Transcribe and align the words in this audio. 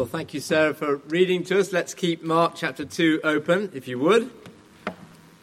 Well, 0.00 0.08
thank 0.08 0.32
you, 0.32 0.40
Sarah, 0.40 0.72
for 0.72 0.96
reading 1.08 1.44
to 1.44 1.60
us. 1.60 1.74
Let's 1.74 1.92
keep 1.92 2.22
Mark 2.22 2.54
chapter 2.56 2.86
2 2.86 3.20
open, 3.22 3.70
if 3.74 3.86
you 3.86 3.98
would, 3.98 4.30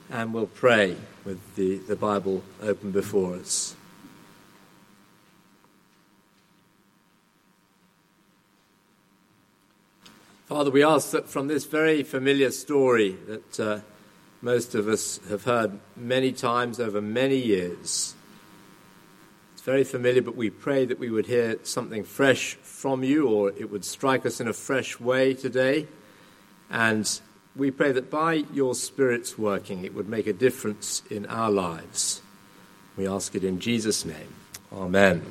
and 0.10 0.34
we'll 0.34 0.48
pray 0.48 0.96
with 1.24 1.56
the, 1.56 1.78
the 1.78 1.96
Bible 1.96 2.42
open 2.64 2.90
before 2.90 3.36
us. 3.36 3.76
Father, 10.48 10.72
we 10.72 10.84
ask 10.84 11.12
that 11.12 11.30
from 11.30 11.48
this 11.48 11.66
very 11.66 12.02
familiar 12.02 12.50
story 12.50 13.16
that 13.28 13.60
uh, 13.60 13.80
most 14.42 14.74
of 14.74 14.88
us 14.88 15.20
have 15.30 15.44
heard 15.44 15.80
many 15.96 16.32
times 16.32 16.80
over 16.80 17.00
many 17.00 17.38
years, 17.38 18.16
very 19.68 19.84
familiar, 19.84 20.22
but 20.22 20.38
we 20.38 20.50
pray 20.50 20.86
that 20.86 20.98
we 20.98 21.10
would 21.10 21.26
hear 21.26 21.60
something 21.64 22.02
fresh 22.02 22.54
from 22.62 23.04
you 23.04 23.28
or 23.28 23.50
it 23.50 23.70
would 23.70 23.84
strike 23.84 24.26
us 24.26 24.40
in 24.40 24.48
a 24.48 24.54
fresh 24.54 24.98
way 24.98 25.34
today. 25.34 25.86
And 26.70 27.20
we 27.54 27.70
pray 27.72 27.92
that 27.92 28.10
by 28.10 28.46
your 28.54 28.76
Spirit's 28.76 29.38
working, 29.38 29.84
it 29.84 29.94
would 29.94 30.08
make 30.08 30.26
a 30.26 30.32
difference 30.32 31.04
in 31.10 31.26
our 31.26 31.52
lives. 31.52 32.22
We 32.96 33.10
ask 33.10 33.36
it 33.36 33.44
in 33.44 33.60
Jesus' 33.60 34.06
name. 34.06 34.34
Amen. 34.72 35.22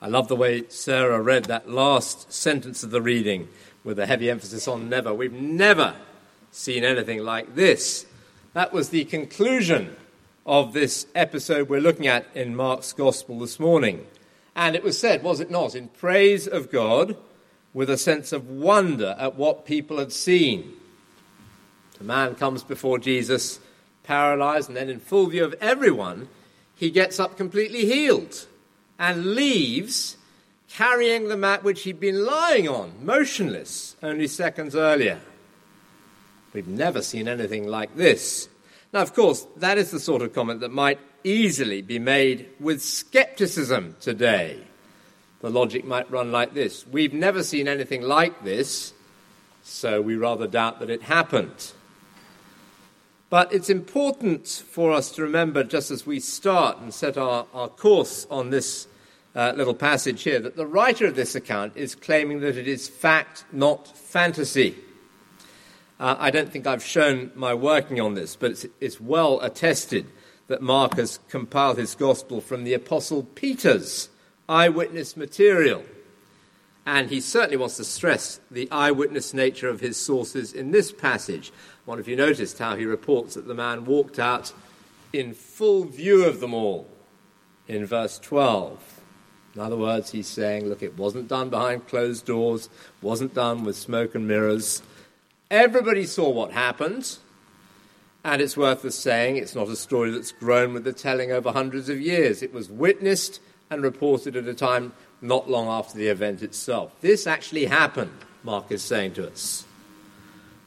I 0.00 0.06
love 0.06 0.28
the 0.28 0.36
way 0.36 0.62
Sarah 0.68 1.20
read 1.20 1.46
that 1.46 1.68
last 1.68 2.32
sentence 2.32 2.84
of 2.84 2.92
the 2.92 3.02
reading 3.02 3.48
with 3.82 3.98
a 3.98 4.06
heavy 4.06 4.30
emphasis 4.30 4.68
on 4.68 4.88
never. 4.88 5.12
We've 5.12 5.32
never 5.32 5.96
seen 6.52 6.84
anything 6.84 7.24
like 7.24 7.56
this. 7.56 8.06
That 8.52 8.72
was 8.72 8.90
the 8.90 9.04
conclusion 9.04 9.96
of 10.46 10.72
this 10.72 11.06
episode 11.14 11.68
we're 11.68 11.80
looking 11.80 12.06
at 12.06 12.26
in 12.34 12.54
Mark's 12.54 12.92
Gospel 12.92 13.38
this 13.38 13.58
morning. 13.58 14.06
And 14.54 14.76
it 14.76 14.82
was 14.82 14.98
said, 14.98 15.22
was 15.22 15.40
it 15.40 15.50
not, 15.50 15.74
in 15.74 15.88
praise 15.88 16.46
of 16.46 16.70
God 16.70 17.16
with 17.72 17.90
a 17.90 17.96
sense 17.96 18.32
of 18.32 18.48
wonder 18.48 19.16
at 19.18 19.36
what 19.36 19.66
people 19.66 19.98
had 19.98 20.12
seen. 20.12 20.74
The 21.98 22.04
man 22.04 22.34
comes 22.34 22.62
before 22.62 22.98
Jesus, 22.98 23.58
paralyzed, 24.04 24.68
and 24.68 24.76
then 24.76 24.90
in 24.90 25.00
full 25.00 25.26
view 25.26 25.44
of 25.44 25.54
everyone, 25.60 26.28
he 26.76 26.90
gets 26.90 27.18
up 27.18 27.36
completely 27.36 27.86
healed 27.86 28.46
and 28.98 29.34
leaves 29.34 30.16
carrying 30.68 31.28
the 31.28 31.36
mat 31.36 31.64
which 31.64 31.82
he'd 31.82 32.00
been 32.00 32.24
lying 32.24 32.68
on, 32.68 32.92
motionless, 33.04 33.96
only 34.02 34.26
seconds 34.26 34.76
earlier. 34.76 35.20
We've 36.52 36.68
never 36.68 37.00
seen 37.00 37.28
anything 37.28 37.66
like 37.66 37.96
this. 37.96 38.48
Now, 38.94 39.02
of 39.02 39.12
course, 39.12 39.44
that 39.56 39.76
is 39.76 39.90
the 39.90 39.98
sort 39.98 40.22
of 40.22 40.32
comment 40.32 40.60
that 40.60 40.70
might 40.70 41.00
easily 41.24 41.82
be 41.82 41.98
made 41.98 42.48
with 42.60 42.80
skepticism 42.80 43.96
today. 44.00 44.60
The 45.40 45.50
logic 45.50 45.84
might 45.84 46.08
run 46.12 46.30
like 46.30 46.54
this 46.54 46.86
We've 46.86 47.12
never 47.12 47.42
seen 47.42 47.66
anything 47.66 48.02
like 48.02 48.44
this, 48.44 48.92
so 49.64 50.00
we 50.00 50.14
rather 50.14 50.46
doubt 50.46 50.78
that 50.78 50.90
it 50.90 51.02
happened. 51.02 51.72
But 53.30 53.52
it's 53.52 53.68
important 53.68 54.46
for 54.46 54.92
us 54.92 55.10
to 55.12 55.22
remember, 55.22 55.64
just 55.64 55.90
as 55.90 56.06
we 56.06 56.20
start 56.20 56.78
and 56.78 56.94
set 56.94 57.18
our, 57.18 57.46
our 57.52 57.68
course 57.68 58.28
on 58.30 58.50
this 58.50 58.86
uh, 59.34 59.54
little 59.56 59.74
passage 59.74 60.22
here 60.22 60.38
that 60.38 60.54
the 60.54 60.68
writer 60.68 61.06
of 61.06 61.16
this 61.16 61.34
account 61.34 61.76
is 61.76 61.96
claiming 61.96 62.38
that 62.42 62.56
it 62.56 62.68
is 62.68 62.88
fact, 62.88 63.44
not 63.50 63.88
fantasy. 63.96 64.76
Uh, 65.98 66.16
I 66.18 66.30
don't 66.30 66.50
think 66.50 66.66
I've 66.66 66.84
shown 66.84 67.30
my 67.34 67.54
working 67.54 68.00
on 68.00 68.14
this, 68.14 68.36
but 68.36 68.50
it's, 68.50 68.66
it's 68.80 69.00
well 69.00 69.40
attested 69.40 70.06
that 70.48 70.60
Mark 70.60 70.96
has 70.96 71.20
compiled 71.28 71.78
his 71.78 71.94
gospel 71.94 72.40
from 72.40 72.64
the 72.64 72.74
Apostle 72.74 73.22
Peter's 73.22 74.08
eyewitness 74.48 75.16
material. 75.16 75.84
And 76.86 77.08
he 77.08 77.20
certainly 77.20 77.56
wants 77.56 77.78
to 77.78 77.84
stress 77.84 78.40
the 78.50 78.68
eyewitness 78.70 79.32
nature 79.32 79.68
of 79.68 79.80
his 79.80 79.96
sources 79.96 80.52
in 80.52 80.70
this 80.70 80.92
passage. 80.92 81.50
One 81.86 81.98
of 81.98 82.08
you 82.08 82.16
noticed 82.16 82.58
how 82.58 82.76
he 82.76 82.84
reports 82.84 83.34
that 83.34 83.46
the 83.46 83.54
man 83.54 83.86
walked 83.86 84.18
out 84.18 84.52
in 85.12 85.32
full 85.32 85.84
view 85.84 86.24
of 86.24 86.40
them 86.40 86.52
all 86.52 86.88
in 87.68 87.86
verse 87.86 88.18
12. 88.18 89.00
In 89.54 89.60
other 89.60 89.76
words, 89.76 90.10
he's 90.10 90.26
saying, 90.26 90.68
look, 90.68 90.82
it 90.82 90.98
wasn't 90.98 91.28
done 91.28 91.48
behind 91.48 91.86
closed 91.86 92.26
doors, 92.26 92.68
wasn't 93.00 93.34
done 93.34 93.64
with 93.64 93.76
smoke 93.76 94.14
and 94.14 94.26
mirrors. 94.26 94.82
Everybody 95.54 96.04
saw 96.04 96.30
what 96.30 96.50
happened, 96.50 97.16
and 98.24 98.42
it's 98.42 98.56
worth 98.56 98.82
the 98.82 98.90
saying 98.90 99.36
it's 99.36 99.54
not 99.54 99.68
a 99.68 99.76
story 99.76 100.10
that's 100.10 100.32
grown 100.32 100.74
with 100.74 100.82
the 100.82 100.92
telling 100.92 101.30
over 101.30 101.52
hundreds 101.52 101.88
of 101.88 102.00
years. 102.00 102.42
It 102.42 102.52
was 102.52 102.68
witnessed 102.68 103.40
and 103.70 103.80
reported 103.80 104.34
at 104.34 104.48
a 104.48 104.54
time 104.54 104.94
not 105.22 105.48
long 105.48 105.68
after 105.68 105.96
the 105.96 106.08
event 106.08 106.42
itself. 106.42 107.00
This 107.02 107.28
actually 107.28 107.66
happened, 107.66 108.10
Mark 108.42 108.72
is 108.72 108.82
saying 108.82 109.12
to 109.12 109.28
us. 109.28 109.64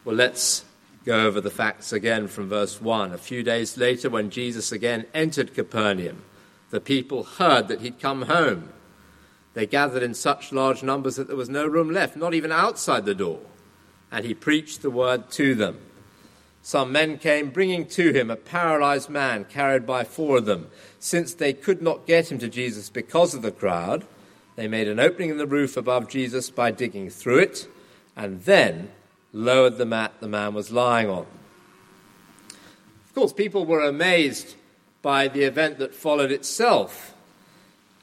Well, 0.06 0.16
let's 0.16 0.64
go 1.04 1.20
over 1.26 1.42
the 1.42 1.52
facts 1.52 1.92
again 1.92 2.30
from 2.30 2.48
verse 2.48 2.80
1. 2.80 3.12
A 3.12 3.18
few 3.18 3.44
days 3.44 3.78
later, 3.78 4.10
when 4.10 4.30
Jesus 4.30 4.72
again 4.72 5.06
entered 5.14 5.54
Capernaum, 5.54 6.24
the 6.70 6.80
people 6.80 7.24
heard 7.24 7.68
that 7.68 7.82
he'd 7.82 8.00
come 8.00 8.22
home 8.22 8.70
they 9.58 9.66
gathered 9.66 10.04
in 10.04 10.14
such 10.14 10.52
large 10.52 10.84
numbers 10.84 11.16
that 11.16 11.26
there 11.26 11.36
was 11.36 11.50
no 11.50 11.66
room 11.66 11.90
left, 11.90 12.16
not 12.16 12.36
even 12.36 12.52
outside 12.52 13.06
the 13.06 13.16
door. 13.16 13.40
And 14.12 14.26
he 14.26 14.34
preached 14.34 14.82
the 14.82 14.90
word 14.90 15.30
to 15.32 15.56
them. 15.56 15.80
Some 16.62 16.92
men 16.92 17.18
came 17.18 17.50
bringing 17.50 17.86
to 17.88 18.12
him 18.12 18.30
a 18.30 18.36
paralyzed 18.36 19.10
man 19.10 19.46
carried 19.46 19.86
by 19.86 20.04
four 20.04 20.38
of 20.38 20.46
them. 20.46 20.70
Since 21.00 21.34
they 21.34 21.54
could 21.54 21.82
not 21.82 22.06
get 22.06 22.32
him 22.32 22.40
to 22.40 22.50
Jesus 22.50 22.90
because 22.90 23.34
of 23.34 23.42
the 23.42 23.52
crowd, 23.52 24.06
they 24.58 24.68
made 24.68 24.88
an 24.88 25.00
opening 25.00 25.30
in 25.30 25.38
the 25.38 25.48
roof 25.48 25.78
above 25.78 26.10
Jesus 26.10 26.50
by 26.50 26.72
digging 26.72 27.10
through 27.10 27.40
it 27.40 27.68
and 28.16 28.42
then 28.44 28.90
lowered 29.32 29.78
the 29.78 29.86
mat 29.86 30.16
the 30.20 30.28
man 30.28 30.54
was 30.54 30.72
lying 30.72 31.10
on. 31.10 31.26
Of 33.06 33.14
course, 33.16 33.32
people 33.32 33.66
were 33.66 33.82
amazed 33.82 34.56
by 35.02 35.28
the 35.28 35.44
event 35.44 35.78
that 35.78 35.96
followed 35.96 36.32
itself 36.32 37.14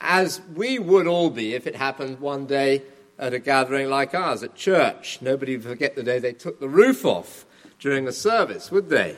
as 0.01 0.41
we 0.55 0.79
would 0.79 1.07
all 1.07 1.31
be 1.31 1.55
if 1.55 1.67
it 1.67 1.77
happened 1.77 2.21
one 2.21 2.47
day 2.47 2.83
at 3.19 3.33
a 3.33 3.39
gathering 3.39 3.89
like 3.89 4.15
ours 4.15 4.43
at 4.43 4.55
church. 4.55 5.19
Nobody 5.21 5.57
would 5.57 5.67
forget 5.67 5.95
the 5.95 6.03
day 6.03 6.19
they 6.19 6.33
took 6.33 6.61
the 6.61 6.69
roof 6.69 7.05
off 7.05 7.47
during 7.79 8.09
a 8.09 8.13
service, 8.13 8.71
would 8.71 8.89
they? 8.89 9.17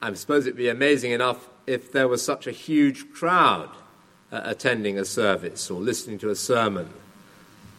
I 0.00 0.12
suppose 0.14 0.46
it'd 0.46 0.56
be 0.56 0.68
amazing 0.68 1.12
enough 1.12 1.48
if 1.66 1.92
there 1.92 2.08
was 2.08 2.22
such 2.22 2.46
a 2.46 2.50
huge 2.50 3.10
crowd 3.12 3.70
uh, 4.30 4.42
attending 4.44 4.98
a 4.98 5.04
service 5.04 5.70
or 5.70 5.80
listening 5.80 6.18
to 6.18 6.30
a 6.30 6.36
sermon 6.36 6.88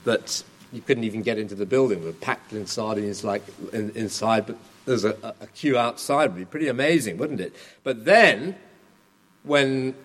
that 0.06 0.44
you 0.72 0.82
couldn't 0.82 1.04
even 1.04 1.22
get 1.22 1.38
into 1.38 1.56
the 1.56 1.66
building. 1.66 2.00
We 2.00 2.08
were 2.08 2.14
packed 2.14 2.54
in 2.54 2.66
sardines 2.66 3.24
like 3.24 3.44
in, 3.74 3.92
inside, 3.92 4.46
but 4.48 4.58
there's 4.86 5.06
a, 5.06 5.36
a 5.40 5.48
queue 5.48 5.78
outside. 5.78 6.26
It 6.26 6.34
would 6.34 6.40
be 6.40 6.46
pretty 6.46 6.68
amazing, 6.68 7.18
wouldn't 7.18 7.42
it? 7.42 7.56
But 7.84 8.06
then, 8.06 8.56
when 9.44 9.96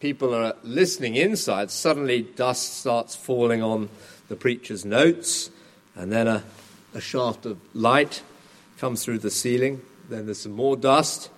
people 0.00 0.34
are 0.34 0.54
listening 0.62 1.16
inside, 1.16 1.70
suddenly 1.70 2.22
dust 2.22 2.78
starts 2.78 3.14
falling 3.14 3.62
on 3.62 3.88
the 4.28 4.36
preacher's 4.36 4.84
notes, 4.84 5.50
and 5.94 6.12
then 6.12 6.28
a, 6.28 6.42
a 6.94 7.00
shaft 7.00 7.46
of 7.46 7.58
light 7.74 8.22
comes 8.78 9.04
through 9.04 9.18
the 9.18 9.30
ceiling. 9.30 9.80
Then 10.08 10.26
there's 10.26 10.40
some 10.40 10.52
more 10.52 10.76
dust, 10.76 11.30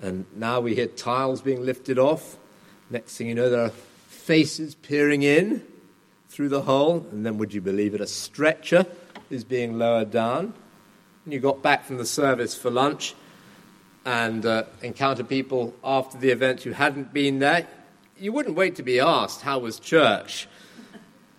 and 0.00 0.24
now 0.34 0.60
we 0.60 0.74
hear 0.74 0.86
tiles 0.86 1.40
being 1.40 1.64
lifted 1.64 1.98
off. 1.98 2.36
Next 2.90 3.16
thing 3.16 3.26
you 3.26 3.34
know, 3.34 3.50
there 3.50 3.64
are 3.64 3.72
faces 4.08 4.74
peering 4.74 5.22
in 5.22 5.62
through 6.28 6.48
the 6.50 6.62
hole, 6.62 7.06
and 7.10 7.26
then 7.26 7.38
would 7.38 7.52
you 7.52 7.60
believe 7.60 7.94
it, 7.94 8.00
a 8.00 8.06
stretcher 8.06 8.86
is 9.30 9.42
being 9.42 9.78
lowered 9.78 10.10
down. 10.10 10.54
And 11.24 11.34
you 11.34 11.40
got 11.40 11.62
back 11.62 11.84
from 11.84 11.96
the 11.96 12.06
service 12.06 12.56
for 12.56 12.70
lunch 12.70 13.14
and 14.04 14.46
uh, 14.46 14.62
encounter 14.82 15.24
people 15.24 15.74
after 15.82 16.16
the 16.16 16.30
event 16.30 16.62
who 16.62 16.70
hadn't 16.70 17.12
been 17.12 17.40
there 17.40 17.66
you 18.18 18.32
wouldn't 18.32 18.56
wait 18.56 18.76
to 18.76 18.82
be 18.82 19.00
asked, 19.00 19.42
How 19.42 19.58
was 19.58 19.78
church? 19.78 20.48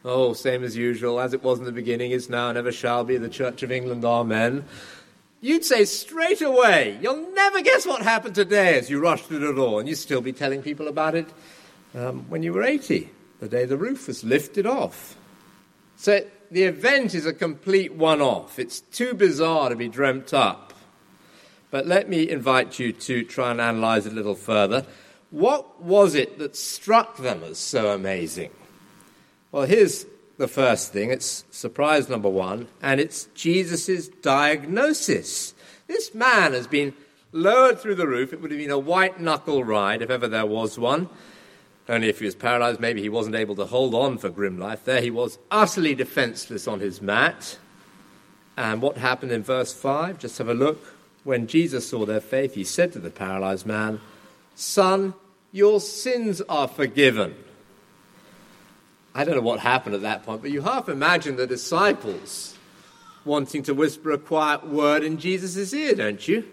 Oh, 0.05 0.33
same 0.33 0.63
as 0.63 0.75
usual, 0.77 1.19
as 1.19 1.33
it 1.33 1.43
was 1.43 1.59
in 1.59 1.65
the 1.65 1.71
beginning, 1.71 2.11
is 2.11 2.29
now, 2.29 2.49
and 2.49 2.57
ever 2.57 2.71
shall 2.71 3.03
be, 3.03 3.17
the 3.17 3.29
Church 3.29 3.63
of 3.63 3.71
England, 3.71 4.05
Amen. 4.05 4.65
You'd 5.41 5.65
say 5.65 5.85
straight 5.85 6.41
away, 6.41 6.97
You'll 7.01 7.33
never 7.33 7.61
guess 7.61 7.85
what 7.85 8.01
happened 8.01 8.35
today 8.35 8.77
as 8.77 8.89
you 8.89 8.99
rush 8.99 9.21
through 9.23 9.39
the 9.39 9.53
door, 9.53 9.79
and 9.79 9.89
you'd 9.89 9.97
still 9.97 10.21
be 10.21 10.33
telling 10.33 10.61
people 10.61 10.87
about 10.87 11.15
it 11.15 11.27
um, 11.95 12.25
when 12.29 12.43
you 12.43 12.53
were 12.53 12.63
80, 12.63 13.09
the 13.39 13.49
day 13.49 13.65
the 13.65 13.77
roof 13.77 14.07
was 14.07 14.23
lifted 14.23 14.65
off. 14.65 15.15
So 15.95 16.21
the 16.51 16.63
event 16.63 17.15
is 17.15 17.25
a 17.25 17.33
complete 17.33 17.93
one 17.93 18.21
off. 18.21 18.59
It's 18.59 18.81
too 18.81 19.13
bizarre 19.13 19.69
to 19.69 19.75
be 19.75 19.87
dreamt 19.87 20.33
up. 20.33 20.73
But 21.69 21.85
let 21.85 22.07
me 22.07 22.29
invite 22.29 22.79
you 22.79 22.93
to 22.93 23.23
try 23.23 23.51
and 23.51 23.59
analyze 23.59 24.05
it 24.05 24.13
a 24.13 24.15
little 24.15 24.35
further. 24.35 24.85
What 25.29 25.81
was 25.81 26.15
it 26.15 26.39
that 26.39 26.55
struck 26.55 27.17
them 27.17 27.43
as 27.43 27.57
so 27.57 27.91
amazing? 27.91 28.51
Well, 29.51 29.65
here's 29.65 30.05
the 30.37 30.47
first 30.47 30.93
thing 30.93 31.11
it's 31.11 31.43
surprise 31.51 32.09
number 32.09 32.29
one, 32.29 32.67
and 32.81 32.99
it's 32.99 33.25
Jesus' 33.35 34.07
diagnosis. 34.07 35.53
This 35.87 36.13
man 36.13 36.53
has 36.53 36.67
been 36.67 36.93
lowered 37.31 37.79
through 37.79 37.95
the 37.95 38.07
roof. 38.07 38.33
It 38.33 38.41
would 38.41 38.51
have 38.51 38.59
been 38.59 38.71
a 38.71 38.79
white 38.79 39.19
knuckle 39.19 39.63
ride 39.63 40.01
if 40.01 40.09
ever 40.09 40.27
there 40.27 40.45
was 40.45 40.77
one. 40.77 41.09
Only 41.89 42.09
if 42.09 42.19
he 42.19 42.25
was 42.25 42.35
paralyzed, 42.35 42.81
maybe 42.81 43.01
he 43.01 43.09
wasn't 43.09 43.35
able 43.35 43.55
to 43.55 43.65
hold 43.65 43.95
on 43.95 44.17
for 44.17 44.29
grim 44.29 44.59
life. 44.59 44.83
There 44.83 45.01
he 45.01 45.09
was, 45.09 45.39
utterly 45.49 45.95
defenseless 45.95 46.67
on 46.67 46.81
his 46.81 47.01
mat. 47.01 47.57
And 48.57 48.81
what 48.81 48.97
happened 48.97 49.31
in 49.31 49.43
verse 49.43 49.73
5? 49.73 50.19
Just 50.19 50.37
have 50.39 50.49
a 50.49 50.53
look. 50.53 50.83
When 51.23 51.47
Jesus 51.47 51.89
saw 51.89 52.05
their 52.05 52.19
faith, 52.19 52.55
he 52.55 52.63
said 52.63 52.91
to 52.93 52.99
the 52.99 53.09
paralyzed 53.09 53.65
man, 53.65 54.01
Son, 54.59 55.13
your 55.51 55.79
sins 55.79 56.41
are 56.49 56.67
forgiven. 56.67 57.35
I 59.13 59.23
don't 59.23 59.35
know 59.35 59.41
what 59.41 59.59
happened 59.59 59.93
at 59.93 60.01
that 60.01 60.23
point, 60.23 60.41
but 60.41 60.49
you 60.49 60.63
half 60.63 60.89
imagine 60.89 61.35
the 61.35 61.45
disciples 61.45 62.57
wanting 63.23 63.61
to 63.63 63.75
whisper 63.75 64.11
a 64.11 64.17
quiet 64.17 64.67
word 64.67 65.03
in 65.03 65.19
Jesus' 65.19 65.71
ear, 65.75 65.93
don't 65.93 66.27
you? 66.27 66.43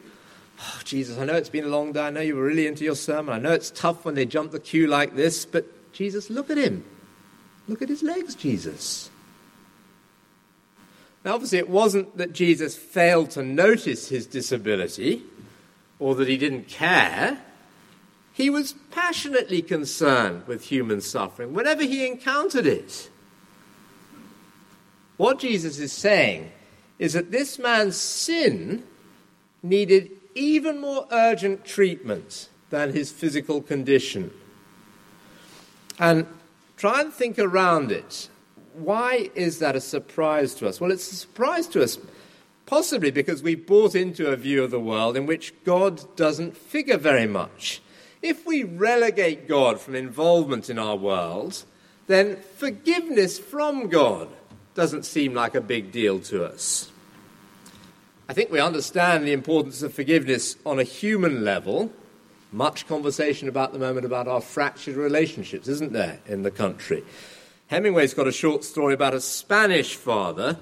Oh, 0.60 0.80
Jesus, 0.84 1.16
I 1.16 1.24
know 1.24 1.32
it's 1.36 1.48
been 1.48 1.64
a 1.64 1.68
long 1.68 1.92
day. 1.92 2.02
I 2.02 2.10
know 2.10 2.20
you 2.20 2.36
were 2.36 2.44
really 2.44 2.66
into 2.66 2.84
your 2.84 2.94
sermon. 2.94 3.34
I 3.34 3.38
know 3.38 3.52
it's 3.52 3.70
tough 3.70 4.04
when 4.04 4.14
they 4.14 4.26
jump 4.26 4.52
the 4.52 4.60
queue 4.60 4.86
like 4.86 5.16
this, 5.16 5.46
but 5.46 5.64
Jesus, 5.94 6.28
look 6.28 6.50
at 6.50 6.58
him. 6.58 6.84
Look 7.68 7.80
at 7.80 7.88
his 7.88 8.02
legs, 8.02 8.34
Jesus. 8.34 9.08
Now, 11.24 11.32
obviously, 11.32 11.56
it 11.56 11.70
wasn't 11.70 12.18
that 12.18 12.34
Jesus 12.34 12.76
failed 12.76 13.30
to 13.30 13.42
notice 13.42 14.10
his 14.10 14.26
disability 14.26 15.22
or 15.98 16.14
that 16.16 16.28
he 16.28 16.36
didn't 16.36 16.68
care. 16.68 17.40
He 18.34 18.50
was 18.50 18.74
passionately 18.90 19.62
concerned 19.62 20.48
with 20.48 20.64
human 20.64 21.00
suffering 21.00 21.54
whenever 21.54 21.84
he 21.84 22.04
encountered 22.04 22.66
it. 22.66 23.08
What 25.16 25.38
Jesus 25.38 25.78
is 25.78 25.92
saying 25.92 26.50
is 26.98 27.12
that 27.12 27.30
this 27.30 27.60
man's 27.60 27.96
sin 27.96 28.82
needed 29.62 30.10
even 30.34 30.80
more 30.80 31.06
urgent 31.12 31.64
treatment 31.64 32.48
than 32.70 32.92
his 32.92 33.12
physical 33.12 33.62
condition. 33.62 34.32
And 36.00 36.26
try 36.76 37.02
and 37.02 37.12
think 37.12 37.38
around 37.38 37.92
it. 37.92 38.28
Why 38.72 39.30
is 39.36 39.60
that 39.60 39.76
a 39.76 39.80
surprise 39.80 40.56
to 40.56 40.66
us? 40.66 40.80
Well, 40.80 40.90
it's 40.90 41.12
a 41.12 41.14
surprise 41.14 41.68
to 41.68 41.84
us 41.84 41.98
possibly 42.66 43.12
because 43.12 43.44
we 43.44 43.54
bought 43.54 43.94
into 43.94 44.32
a 44.32 44.36
view 44.36 44.64
of 44.64 44.72
the 44.72 44.80
world 44.80 45.16
in 45.16 45.24
which 45.24 45.54
God 45.62 46.16
doesn't 46.16 46.56
figure 46.56 46.96
very 46.96 47.28
much. 47.28 47.80
If 48.24 48.46
we 48.46 48.64
relegate 48.64 49.46
God 49.46 49.78
from 49.78 49.94
involvement 49.94 50.70
in 50.70 50.78
our 50.78 50.96
world, 50.96 51.62
then 52.06 52.38
forgiveness 52.56 53.38
from 53.38 53.88
God 53.88 54.30
doesn't 54.74 55.04
seem 55.04 55.34
like 55.34 55.54
a 55.54 55.60
big 55.60 55.92
deal 55.92 56.20
to 56.20 56.42
us. 56.42 56.90
I 58.26 58.32
think 58.32 58.50
we 58.50 58.60
understand 58.60 59.26
the 59.26 59.34
importance 59.34 59.82
of 59.82 59.92
forgiveness 59.92 60.56
on 60.64 60.78
a 60.78 60.84
human 60.84 61.44
level. 61.44 61.92
Much 62.50 62.88
conversation 62.88 63.46
about 63.46 63.74
the 63.74 63.78
moment 63.78 64.06
about 64.06 64.26
our 64.26 64.40
fractured 64.40 64.96
relationships, 64.96 65.68
isn't 65.68 65.92
there, 65.92 66.18
in 66.26 66.44
the 66.44 66.50
country? 66.50 67.04
Hemingway's 67.66 68.14
got 68.14 68.26
a 68.26 68.32
short 68.32 68.64
story 68.64 68.94
about 68.94 69.12
a 69.12 69.20
Spanish 69.20 69.96
father 69.96 70.58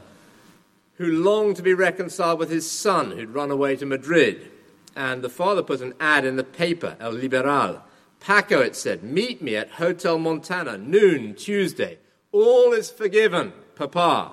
who 0.95 1.07
longed 1.07 1.55
to 1.55 1.63
be 1.63 1.75
reconciled 1.75 2.41
with 2.41 2.51
his 2.51 2.69
son 2.69 3.13
who'd 3.13 3.31
run 3.31 3.53
away 3.53 3.77
to 3.77 3.87
Madrid. 3.87 4.51
And 4.95 5.23
the 5.23 5.29
father 5.29 5.63
put 5.63 5.81
an 5.81 5.95
ad 6.01 6.25
in 6.25 6.37
the 6.37 6.45
paper, 6.45 6.97
El 7.01 7.13
Liberal. 7.13 7.83
Paco, 8.21 8.61
it 8.61 8.77
said, 8.77 9.03
meet 9.03 9.43
me 9.43 9.57
at 9.57 9.71
Hotel 9.71 10.19
Montana, 10.19 10.79
noon, 10.79 11.35
Tuesday. 11.35 11.99
All 12.31 12.73
is 12.73 12.91
forgiven, 12.91 13.53
Papa. 13.75 14.31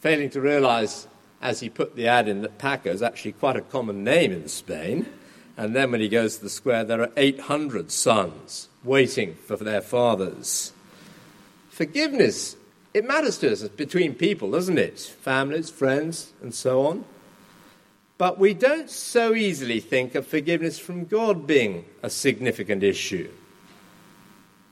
Failing 0.00 0.30
to 0.30 0.40
realize 0.40 1.06
as 1.42 1.60
he 1.60 1.68
put 1.68 1.96
the 1.96 2.06
ad 2.06 2.28
in 2.28 2.42
that 2.42 2.58
Paco 2.58 2.90
is 2.90 3.02
actually 3.02 3.32
quite 3.32 3.56
a 3.56 3.60
common 3.60 4.04
name 4.04 4.32
in 4.32 4.48
Spain. 4.48 5.06
And 5.56 5.76
then 5.76 5.90
when 5.90 6.00
he 6.00 6.08
goes 6.08 6.38
to 6.38 6.44
the 6.44 6.50
square, 6.50 6.84
there 6.84 7.02
are 7.02 7.10
800 7.16 7.90
sons 7.90 8.68
waiting 8.84 9.34
for 9.34 9.56
their 9.56 9.82
fathers. 9.82 10.72
Forgiveness, 11.68 12.56
it 12.94 13.04
matters 13.04 13.38
to 13.38 13.52
us 13.52 13.66
between 13.68 14.14
people, 14.14 14.50
doesn't 14.50 14.78
it? 14.78 14.98
Families, 14.98 15.68
friends, 15.68 16.32
and 16.40 16.54
so 16.54 16.86
on. 16.86 17.04
But 18.22 18.38
we 18.38 18.54
don't 18.54 18.88
so 18.88 19.34
easily 19.34 19.80
think 19.80 20.14
of 20.14 20.24
forgiveness 20.24 20.78
from 20.78 21.06
God 21.06 21.44
being 21.44 21.86
a 22.04 22.08
significant 22.08 22.84
issue. 22.84 23.28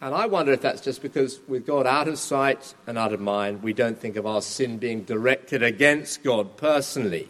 And 0.01 0.15
I 0.15 0.27
wonder 0.27 0.53
if 0.53 0.61
that's 0.61 0.81
just 0.81 1.03
because, 1.03 1.41
with 1.49 1.67
God 1.67 1.85
out 1.85 2.07
of 2.07 2.21
sight 2.21 2.77
and 2.87 2.97
out 2.97 3.13
of 3.13 3.19
mind, 3.19 3.65
we 3.65 3.73
don't 3.73 3.99
think 3.99 4.15
of 4.15 4.25
our 4.25 4.41
sin 4.41 4.79
being 4.79 5.03
directed 5.03 5.65
against 5.65 6.23
God 6.23 6.57
personally. 6.57 7.29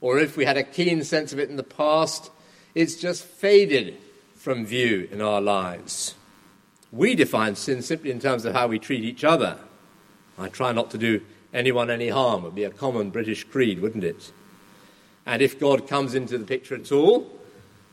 Or 0.00 0.18
if 0.18 0.36
we 0.36 0.44
had 0.44 0.56
a 0.56 0.64
keen 0.64 1.04
sense 1.04 1.32
of 1.32 1.38
it 1.38 1.50
in 1.50 1.54
the 1.54 1.62
past, 1.62 2.32
it's 2.74 2.96
just 2.96 3.22
faded 3.24 3.96
from 4.34 4.66
view 4.66 5.08
in 5.12 5.20
our 5.20 5.40
lives. 5.40 6.16
We 6.90 7.14
define 7.14 7.54
sin 7.54 7.80
simply 7.82 8.10
in 8.10 8.18
terms 8.18 8.44
of 8.44 8.54
how 8.54 8.66
we 8.66 8.80
treat 8.80 9.04
each 9.04 9.22
other. 9.22 9.60
I 10.36 10.48
try 10.48 10.72
not 10.72 10.90
to 10.90 10.98
do 10.98 11.20
anyone 11.52 11.90
any 11.90 12.08
harm 12.08 12.42
would 12.42 12.56
be 12.56 12.64
a 12.64 12.70
common 12.70 13.10
British 13.10 13.44
creed, 13.44 13.78
wouldn't 13.78 14.02
it? 14.02 14.32
And 15.26 15.40
if 15.40 15.58
God 15.58 15.88
comes 15.88 16.14
into 16.14 16.38
the 16.38 16.44
picture 16.44 16.74
at 16.74 16.92
all, 16.92 17.30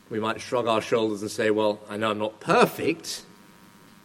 we 0.09 0.19
might 0.19 0.41
shrug 0.41 0.67
our 0.67 0.81
shoulders 0.81 1.21
and 1.21 1.31
say, 1.31 1.49
Well, 1.49 1.79
I 1.89 1.97
know 1.97 2.11
I'm 2.11 2.19
not 2.19 2.39
perfect, 2.39 3.23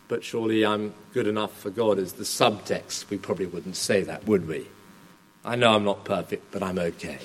but 0.08 0.22
surely 0.22 0.64
I'm 0.64 0.94
good 1.12 1.26
enough 1.26 1.58
for 1.58 1.70
God 1.70 1.98
is 1.98 2.14
the 2.14 2.24
subtext. 2.24 3.10
We 3.10 3.18
probably 3.18 3.46
wouldn't 3.46 3.76
say 3.76 4.02
that, 4.02 4.26
would 4.26 4.46
we? 4.46 4.68
I 5.44 5.56
know 5.56 5.74
I'm 5.74 5.84
not 5.84 6.04
perfect, 6.04 6.52
but 6.52 6.62
I'm 6.62 6.78
okay. 6.78 7.18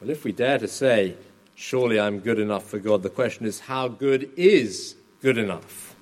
Well, 0.00 0.10
if 0.10 0.24
we 0.24 0.32
dare 0.32 0.58
to 0.58 0.68
say, 0.68 1.16
surely 1.54 1.98
I'm 1.98 2.20
good 2.20 2.38
enough 2.38 2.64
for 2.64 2.78
God, 2.78 3.02
the 3.02 3.10
question 3.10 3.46
is, 3.46 3.60
how 3.60 3.88
good 3.88 4.30
is 4.36 4.94
good 5.22 5.38
enough? 5.38 5.96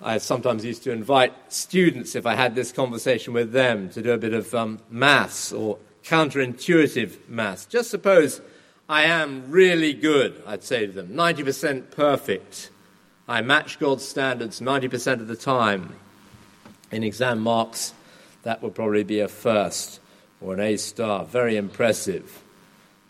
I 0.00 0.18
sometimes 0.18 0.64
used 0.64 0.84
to 0.84 0.92
invite 0.92 1.34
students, 1.52 2.14
if 2.14 2.24
I 2.24 2.36
had 2.36 2.54
this 2.54 2.70
conversation 2.70 3.34
with 3.34 3.52
them, 3.52 3.90
to 3.90 4.00
do 4.00 4.12
a 4.12 4.18
bit 4.18 4.32
of 4.32 4.54
um, 4.54 4.78
maths 4.88 5.52
or 5.52 5.78
counterintuitive 6.08 7.28
maths. 7.28 7.66
Just 7.66 7.90
suppose 7.90 8.40
I 8.88 9.02
am 9.04 9.50
really 9.50 9.92
good, 9.92 10.42
I'd 10.46 10.64
say 10.64 10.86
to 10.86 10.92
them, 10.92 11.08
90% 11.08 11.90
perfect. 11.90 12.70
I 13.28 13.42
match 13.42 13.78
God's 13.78 14.08
standards 14.08 14.60
90% 14.60 15.20
of 15.20 15.28
the 15.28 15.36
time. 15.36 15.94
In 16.90 17.04
exam 17.04 17.40
marks, 17.40 17.92
that 18.42 18.62
would 18.62 18.74
probably 18.74 19.04
be 19.04 19.20
a 19.20 19.28
first 19.28 20.00
or 20.40 20.54
an 20.54 20.60
A 20.60 20.78
star. 20.78 21.26
Very 21.26 21.56
impressive. 21.56 22.42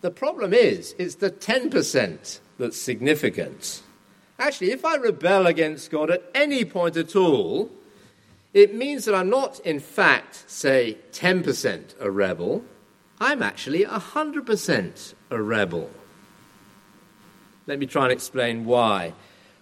The 0.01 0.11
problem 0.11 0.53
is, 0.53 0.95
it's 0.99 1.17
the 1.17 1.31
10% 1.31 2.41
that's 2.59 2.81
significant. 2.81 3.83
Actually, 4.41 4.73
if 4.73 4.85
I 4.85 4.97
rebel 4.97 5.47
against 5.47 5.91
God 5.91 6.11
at 6.11 6.25
any 6.35 6.65
point 6.65 6.97
at 6.97 7.15
all, 7.15 7.71
it 8.55 8.75
means 8.75 9.05
that 9.05 9.15
I'm 9.15 9.31
not, 9.31 9.61
in 9.61 9.79
fact, 9.79 10.45
say, 10.51 10.99
10% 11.13 11.95
a 12.01 12.11
rebel. 12.11 12.65
I'm 13.21 13.43
actually 13.43 13.85
100% 13.85 15.15
a 15.31 15.43
rebel. 15.43 15.91
Let 17.67 17.79
me 17.79 17.87
try 17.87 18.05
and 18.05 18.13
explain 18.13 18.65
why. 18.65 19.13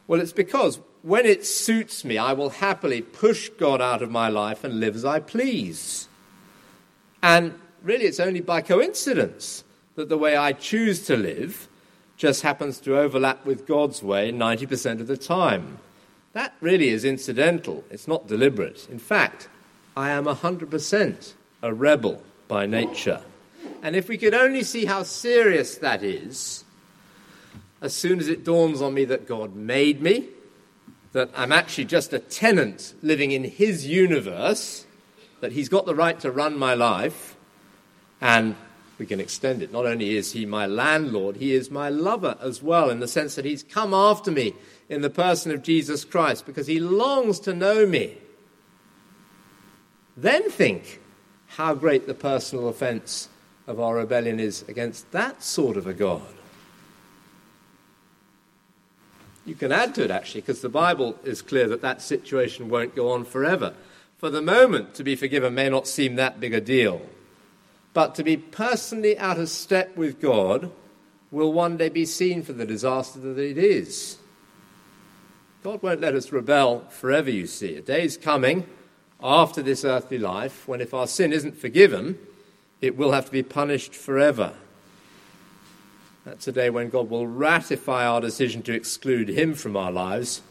Well, 0.07 0.21
it's 0.21 0.33
because 0.33 0.81
when 1.03 1.25
it 1.25 1.47
suits 1.47 2.05
me, 2.05 2.19
I 2.19 2.33
will 2.33 2.51
happily 2.51 3.01
push 3.01 3.49
God 3.49 3.81
out 3.81 4.03
of 4.03 4.11
my 4.11 4.29
life 4.29 4.65
and 4.65 4.81
live 4.81 4.95
as 4.95 5.05
I 5.05 5.21
please. 5.21 6.09
And 7.23 7.59
really, 7.83 8.05
it's 8.05 8.21
only 8.21 8.41
by 8.41 8.61
coincidence 8.61 9.65
that 9.95 10.09
the 10.09 10.19
way 10.19 10.37
I 10.37 10.53
choose 10.53 11.07
to 11.07 11.17
live 11.17 11.69
just 12.17 12.43
happens 12.43 12.79
to 12.81 12.99
overlap 12.99 13.45
with 13.45 13.67
God's 13.67 14.03
way 14.03 14.33
90% 14.33 15.01
of 15.01 15.07
the 15.07 15.17
time. 15.17 15.79
That 16.33 16.55
really 16.61 16.91
is 16.91 17.05
incidental, 17.05 17.85
it's 17.91 18.07
not 18.07 18.27
deliberate. 18.27 18.89
In 18.91 18.99
fact, 18.99 19.49
I 19.97 20.11
am 20.11 20.25
100% 20.27 21.33
a 21.63 21.73
rebel 21.73 22.23
by 22.49 22.67
nature. 22.67 23.23
And 23.87 23.95
if 23.95 24.09
we 24.09 24.19
could 24.19 24.35
only 24.35 24.65
see 24.65 24.85
how 24.85 25.05
serious 25.05 25.77
that 25.77 26.03
is, 26.03 26.65
as 27.81 27.95
soon 27.95 28.19
as 28.19 28.27
it 28.27 28.43
dawns 28.43 28.83
on 28.83 28.95
me 28.95 29.05
that 29.05 29.29
God 29.29 29.55
made 29.55 30.03
me, 30.03 30.27
that 31.13 31.31
I'm 31.37 31.53
actually 31.53 31.85
just 31.85 32.13
a 32.13 32.19
tenant 32.19 32.95
living 33.01 33.31
in 33.31 33.45
His 33.45 33.87
universe, 33.87 34.87
that 35.41 35.53
He's 35.53 35.69
got 35.69 35.87
the 35.87 35.95
right 35.95 36.19
to 36.19 36.33
run 36.33 36.59
my 36.59 36.75
life, 36.75 37.37
and 38.21 38.57
we 38.99 39.07
can 39.07 39.21
extend 39.21 39.63
it. 39.63 39.71
Not 39.71 39.87
only 39.87 40.17
is 40.17 40.33
He 40.33 40.47
my 40.47 40.67
landlord, 40.67 41.37
He 41.37 41.53
is 41.53 41.71
my 41.71 41.89
lover 41.89 42.37
as 42.41 42.61
well, 42.61 42.91
in 42.91 42.99
the 42.99 43.07
sense 43.07 43.37
that 43.37 43.45
He's 43.45 43.63
come 43.63 43.95
after 43.95 44.33
me 44.33 44.55
in 44.89 45.03
the 45.03 45.11
person 45.11 45.53
of 45.53 45.63
Jesus 45.63 46.05
Christ 46.05 46.45
because 46.45 46.67
He 46.67 46.81
longs 46.81 47.39
to 47.39 47.55
know 47.55 47.87
me. 47.87 48.19
Then 50.17 50.51
think 50.51 51.01
how 51.47 51.73
great 51.75 52.09
the 52.09 52.15
personal 52.15 52.69
offense 52.69 53.29
of 53.67 53.81
our 53.81 53.97
rebellion 53.97 54.39
is 54.39 54.63
against 54.69 55.11
that 55.13 55.43
sort 55.43 55.77
of 55.77 55.87
a 55.87 55.93
God. 55.93 56.23
You 59.45 59.55
can 59.55 59.71
add 59.71 59.95
to 59.95 60.05
it, 60.05 60.11
actually, 60.11 60.41
because 60.41 60.61
the 60.61 60.69
Bible 60.69 61.17
is 61.25 61.41
clear 61.41 61.69
that 61.69 61.83
that 61.83 62.03
situation 62.03 62.69
won't 62.69 62.97
go 62.97 63.13
on 63.13 63.25
forever. 63.25 63.75
For 64.19 64.29
the 64.29 64.43
moment, 64.43 64.95
to 64.95 65.05
be 65.05 65.15
forgiven 65.15 65.55
may 65.55 65.69
not 65.69 65.87
seem 65.87 66.17
that 66.17 66.41
big 66.41 66.53
a 66.53 66.61
deal. 66.61 67.01
But 67.93 68.15
to 68.17 68.25
be 68.25 68.37
personally 68.37 69.17
out 69.19 69.39
of 69.39 69.49
step 69.49 69.97
with 69.97 70.21
God 70.21 70.73
will 71.31 71.53
one 71.53 71.77
day 71.77 71.89
be 71.89 72.07
seen 72.07 72.43
for 72.43 72.53
the 72.53 72.67
disaster 72.67 73.21
that 73.21 73.39
it 73.39 73.59
is. 73.59 74.19
God 75.63 75.83
won't 75.83 76.01
let 76.01 76.15
us 76.15 76.33
rebel 76.33 76.81
forever, 76.91 77.31
you 77.31 77.47
see. 77.47 77.77
A 77.77 77.81
day 77.81 78.05
is 78.05 78.17
coming 78.17 78.67
after 79.23 79.63
this 79.63 79.85
earthly 79.85 80.19
life 80.19 80.67
when, 80.67 80.81
if 80.81 80.93
our 80.93 81.07
sin 81.07 81.33
isn't 81.33 81.57
forgiven, 81.57 82.19
it 82.81 82.97
will 82.97 83.13
have 83.13 83.27
to 83.27 83.33
be 83.33 83.43
punished 83.43 83.95
forever. 83.95 84.55
That's 86.25 86.49
a 86.49 86.53
day 86.53 86.71
when 86.71 86.91
God 86.91 87.09
will 87.09 87.27
ratify 87.27 88.07
our 88.07 88.21
decision 88.21 88.63
to 88.65 88.75
exclude 88.75 89.29
Him 89.29 89.55
from 89.55 89.77
our 89.77 89.93
lives 89.93 90.43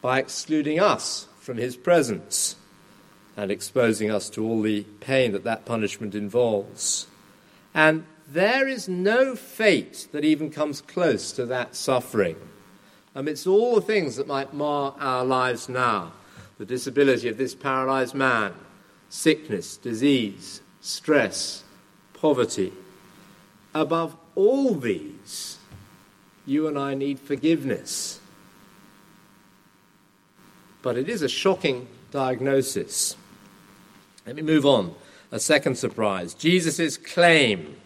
by 0.00 0.18
excluding 0.18 0.78
us 0.78 1.26
from 1.40 1.56
His 1.56 1.76
presence 1.76 2.56
and 3.36 3.50
exposing 3.50 4.10
us 4.10 4.30
to 4.30 4.44
all 4.44 4.62
the 4.62 4.82
pain 5.00 5.32
that 5.32 5.44
that 5.44 5.64
punishment 5.64 6.14
involves. 6.14 7.06
And 7.74 8.04
there 8.28 8.68
is 8.68 8.88
no 8.88 9.34
fate 9.34 10.08
that 10.12 10.24
even 10.24 10.50
comes 10.50 10.80
close 10.80 11.32
to 11.32 11.46
that 11.46 11.74
suffering. 11.74 12.36
Amidst 13.14 13.46
all 13.46 13.74
the 13.74 13.80
things 13.80 14.16
that 14.16 14.28
might 14.28 14.54
mar 14.54 14.94
our 15.00 15.24
lives 15.24 15.68
now, 15.68 16.12
the 16.58 16.64
disability 16.64 17.28
of 17.28 17.36
this 17.36 17.54
paralyzed 17.54 18.14
man, 18.14 18.54
sickness, 19.08 19.76
disease, 19.76 20.60
stress, 20.80 21.62
poverty, 22.14 22.72
above 23.74 24.16
all 24.34 24.74
these, 24.74 25.58
you 26.46 26.66
and 26.66 26.78
I 26.78 26.94
need 26.94 27.18
forgiveness. 27.20 28.20
But 30.82 30.96
it 30.96 31.08
is 31.08 31.22
a 31.22 31.28
shocking 31.28 31.88
diagnosis. 32.10 33.16
Let 34.26 34.36
me 34.36 34.42
move 34.42 34.66
on. 34.66 34.94
A 35.32 35.38
second 35.38 35.76
surprise 35.76 36.34
Jesus' 36.34 36.96
claim. 36.96 37.76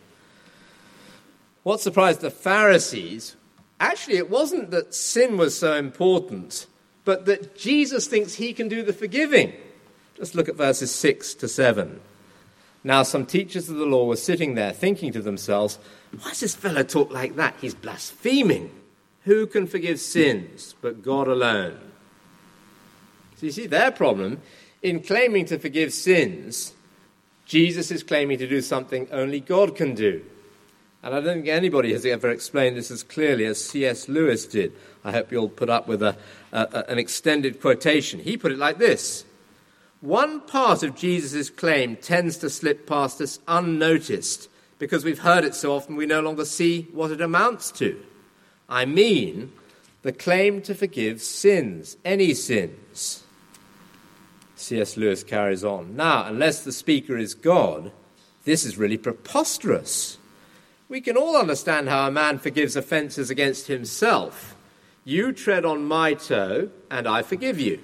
What 1.62 1.80
surprised 1.80 2.20
the 2.20 2.30
Pharisees? 2.30 3.36
Actually, 3.80 4.16
it 4.16 4.30
wasn't 4.30 4.70
that 4.70 4.94
sin 4.94 5.36
was 5.36 5.58
so 5.58 5.74
important, 5.74 6.66
but 7.04 7.26
that 7.26 7.56
Jesus 7.56 8.06
thinks 8.06 8.34
he 8.34 8.52
can 8.52 8.68
do 8.68 8.82
the 8.82 8.92
forgiving. 8.92 9.52
Just 10.14 10.34
look 10.34 10.48
at 10.48 10.54
verses 10.54 10.94
6 10.94 11.34
to 11.34 11.48
7. 11.48 12.00
Now, 12.86 13.02
some 13.02 13.24
teachers 13.24 13.70
of 13.70 13.76
the 13.76 13.86
law 13.86 14.04
were 14.04 14.16
sitting 14.16 14.54
there 14.54 14.72
thinking 14.72 15.10
to 15.12 15.22
themselves, 15.22 15.78
Why 16.20 16.28
does 16.28 16.40
this 16.40 16.54
fellow 16.54 16.82
talk 16.82 17.10
like 17.10 17.34
that? 17.36 17.56
He's 17.60 17.74
blaspheming. 17.74 18.70
Who 19.22 19.46
can 19.46 19.66
forgive 19.66 20.00
sins 20.00 20.74
but 20.82 21.02
God 21.02 21.26
alone? 21.26 21.78
So 23.36 23.46
you 23.46 23.52
see, 23.52 23.66
their 23.66 23.90
problem 23.90 24.42
in 24.82 25.00
claiming 25.00 25.46
to 25.46 25.58
forgive 25.58 25.94
sins, 25.94 26.74
Jesus 27.46 27.90
is 27.90 28.02
claiming 28.02 28.36
to 28.38 28.46
do 28.46 28.60
something 28.60 29.08
only 29.10 29.40
God 29.40 29.74
can 29.74 29.94
do. 29.94 30.22
And 31.02 31.14
I 31.14 31.20
don't 31.20 31.36
think 31.36 31.48
anybody 31.48 31.92
has 31.92 32.04
ever 32.04 32.30
explained 32.30 32.76
this 32.76 32.90
as 32.90 33.02
clearly 33.02 33.46
as 33.46 33.62
C.S. 33.62 34.08
Lewis 34.08 34.46
did. 34.46 34.72
I 35.02 35.12
hope 35.12 35.32
you'll 35.32 35.48
put 35.48 35.70
up 35.70 35.88
with 35.88 36.02
a, 36.02 36.16
a, 36.52 36.84
an 36.88 36.98
extended 36.98 37.60
quotation. 37.60 38.20
He 38.20 38.36
put 38.36 38.52
it 38.52 38.58
like 38.58 38.78
this 38.78 39.24
One 40.04 40.42
part 40.42 40.82
of 40.82 40.94
Jesus' 40.94 41.48
claim 41.48 41.96
tends 41.96 42.36
to 42.36 42.50
slip 42.50 42.86
past 42.86 43.22
us 43.22 43.38
unnoticed 43.48 44.50
because 44.78 45.02
we've 45.02 45.20
heard 45.20 45.44
it 45.44 45.54
so 45.54 45.74
often 45.74 45.96
we 45.96 46.04
no 46.04 46.20
longer 46.20 46.44
see 46.44 46.88
what 46.92 47.10
it 47.10 47.22
amounts 47.22 47.70
to. 47.78 47.98
I 48.68 48.84
mean, 48.84 49.50
the 50.02 50.12
claim 50.12 50.60
to 50.60 50.74
forgive 50.74 51.22
sins, 51.22 51.96
any 52.04 52.34
sins. 52.34 53.24
C.S. 54.56 54.98
Lewis 54.98 55.24
carries 55.24 55.64
on. 55.64 55.96
Now, 55.96 56.26
unless 56.26 56.62
the 56.62 56.72
speaker 56.72 57.16
is 57.16 57.32
God, 57.32 57.90
this 58.44 58.66
is 58.66 58.76
really 58.76 58.98
preposterous. 58.98 60.18
We 60.86 61.00
can 61.00 61.16
all 61.16 61.34
understand 61.34 61.88
how 61.88 62.06
a 62.06 62.10
man 62.10 62.38
forgives 62.38 62.76
offences 62.76 63.30
against 63.30 63.68
himself. 63.68 64.54
You 65.02 65.32
tread 65.32 65.64
on 65.64 65.86
my 65.86 66.12
toe, 66.12 66.68
and 66.90 67.08
I 67.08 67.22
forgive 67.22 67.58
you. 67.58 67.80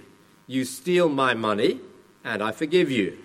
You 0.47 0.67
steal 0.67 1.09
my 1.09 1.33
money, 1.33 1.81
and 2.25 2.43
I 2.43 2.53
forgive 2.53 2.91
you. 2.91 3.19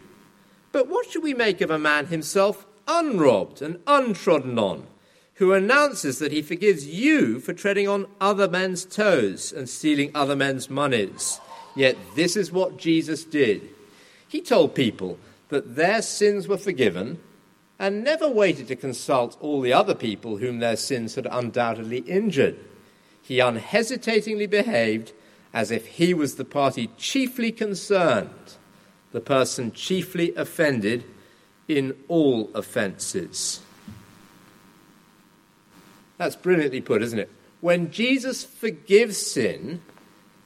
But 0.71 0.87
what 0.87 1.09
should 1.09 1.23
we 1.23 1.33
make 1.33 1.61
of 1.61 1.71
a 1.71 1.79
man 1.79 2.07
himself 2.07 2.65
unrobbed 2.87 3.61
and 3.61 3.79
untrodden 3.87 4.59
on, 4.59 4.87
who 5.35 5.53
announces 5.53 6.19
that 6.19 6.31
he 6.31 6.41
forgives 6.41 6.87
you 6.87 7.39
for 7.39 7.53
treading 7.53 7.87
on 7.87 8.07
other 8.21 8.47
men's 8.47 8.85
toes 8.85 9.51
and 9.51 9.67
stealing 9.67 10.11
other 10.13 10.35
men's 10.35 10.69
monies? 10.69 11.39
Yet 11.75 11.97
this 12.15 12.35
is 12.35 12.51
what 12.51 12.77
Jesus 12.77 13.23
did. 13.23 13.69
He 14.27 14.41
told 14.41 14.75
people 14.75 15.19
that 15.49 15.75
their 15.75 16.01
sins 16.01 16.47
were 16.47 16.57
forgiven 16.57 17.19
and 17.77 18.03
never 18.03 18.29
waited 18.29 18.67
to 18.67 18.75
consult 18.75 19.37
all 19.41 19.61
the 19.61 19.73
other 19.73 19.95
people 19.95 20.37
whom 20.37 20.59
their 20.59 20.77
sins 20.77 21.15
had 21.15 21.27
undoubtedly 21.29 21.99
injured. 21.99 22.57
He 23.21 23.39
unhesitatingly 23.39 24.47
behaved 24.47 25.11
as 25.53 25.71
if 25.71 25.85
he 25.87 26.13
was 26.13 26.35
the 26.35 26.45
party 26.45 26.89
chiefly 26.97 27.51
concerned, 27.51 28.55
the 29.15 29.21
person 29.21 29.71
chiefly 29.71 30.35
offended 30.35 31.01
in 31.69 31.95
all 32.09 32.51
offences. 32.53 33.61
That's 36.17 36.35
brilliantly 36.35 36.81
put, 36.81 37.01
isn't 37.01 37.19
it? 37.19 37.31
When 37.61 37.91
Jesus 37.91 38.43
forgives 38.43 39.15
sin, 39.15 39.81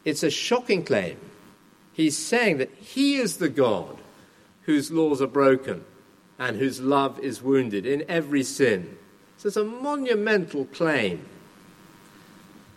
it's 0.06 0.22
a 0.22 0.30
shocking 0.30 0.86
claim. 0.86 1.18
He's 1.94 2.16
saying 2.16 2.60
that 2.60 2.72
he 2.76 3.16
is 3.16 3.38
the 3.38 3.50
God 3.50 3.98
whose 4.68 4.92
laws 4.92 5.20
are 5.20 5.26
broken 5.26 5.84
and 6.38 6.56
whose 6.56 6.80
love 6.80 7.18
is 7.22 7.42
wounded 7.42 7.88
in 7.88 8.06
every 8.08 8.44
sin. 8.44 9.00
So 9.38 9.48
it's 9.48 9.58
a 9.58 9.64
monumental 9.64 10.66
claim. 10.66 11.26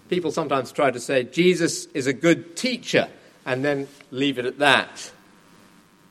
People 0.08 0.30
sometimes 0.32 0.72
try 0.72 0.90
to 0.90 1.00
say 1.00 1.25
Jesus 1.25 1.84
is 1.92 2.06
a 2.06 2.14
good 2.14 2.56
teacher 2.56 3.11
and 3.44 3.62
then 3.62 3.88
leave 4.11 4.38
it 4.38 4.46
at 4.46 4.58
that. 4.58 5.12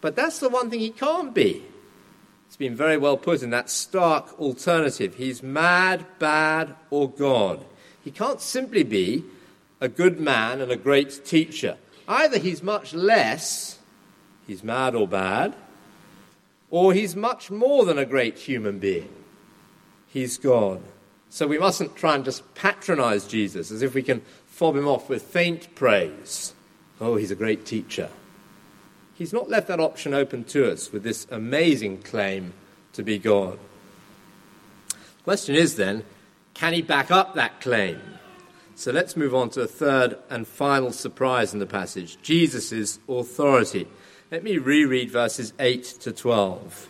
But 0.01 0.15
that's 0.15 0.39
the 0.39 0.50
one 0.50 0.70
thing 0.70 0.79
he 0.79 0.89
can't 0.89 1.34
be. 1.34 1.63
It's 2.48 2.58
been 2.58 2.75
very 2.75 2.98
well 2.98 3.15
put 3.15 3.43
in 3.43 3.51
that 3.51 3.70
stark 3.70 4.38
alternative. 4.39 5.15
He's 5.15 5.41
mad, 5.41 6.05
bad, 6.20 6.75
or 6.89 7.10
God. 7.10 7.63
He 8.03 8.12
can't 8.12 8.41
simply 8.41 8.84
be 8.84 9.24
a 9.79 9.88
good 9.88 10.20
man 10.20 10.60
and 10.60 10.72
a 10.72 10.75
great 10.75 11.24
teacher. 11.24 11.77
Either 12.08 12.38
he's 12.38 12.62
much 12.62 12.93
less, 12.93 13.79
he's 14.48 14.63
mad 14.63 14.96
or 14.96 15.08
bad, 15.08 15.55
or 16.70 16.93
he's 16.93 17.15
much 17.15 17.50
more 17.50 17.86
than 17.86 17.98
a 17.98 18.05
great 18.05 18.38
human 18.38 18.79
being. 18.79 19.10
He's 20.08 20.38
God. 20.38 20.81
So 21.29 21.48
we 21.48 21.58
mustn't 21.58 21.96
try 21.96 22.15
and 22.15 22.25
just 22.25 22.53
patronize 22.55 23.25
Jesus 23.27 23.72
as 23.72 23.81
if 23.81 23.93
we 23.93 24.03
can 24.03 24.22
fob 24.46 24.75
him 24.75 24.88
off 24.88 25.08
with 25.08 25.24
faint 25.24 25.74
praise. 25.75 26.53
Oh, 27.00 27.15
he's 27.15 27.31
a 27.31 27.36
great 27.36 27.65
teacher. 27.65 28.10
He's 29.22 29.34
not 29.34 29.51
left 29.51 29.68
that 29.68 29.80
option 29.80 30.16
open 30.16 30.46
to 30.46 30.72
us 30.72 30.92
with 30.92 31.04
this 31.04 31.28
amazing 31.30 32.00
claim 32.01 32.54
to 32.94 33.04
be 33.04 33.20
God. 33.20 33.60
The 34.90 35.24
question 35.24 35.54
is 35.54 35.75
then, 35.75 36.06
can 36.56 36.74
he 36.74 36.82
back 36.82 37.12
up 37.12 37.36
that 37.36 37.62
claim? 37.62 38.01
So 38.74 38.92
let's 38.92 39.16
move 39.16 39.36
on 39.36 39.51
to 39.51 39.62
a 39.62 39.68
third 39.68 40.18
and 40.32 40.48
final 40.48 40.92
surprise 40.92 41.54
in 41.54 41.60
the 41.60 41.68
passage 41.68 42.18
Jesus' 42.24 42.98
authority. 43.08 43.86
Let 44.32 44.44
me 44.44 44.58
reread 44.58 45.12
verses 45.12 45.54
8 45.60 45.84
to 46.00 46.12
12. 46.12 46.90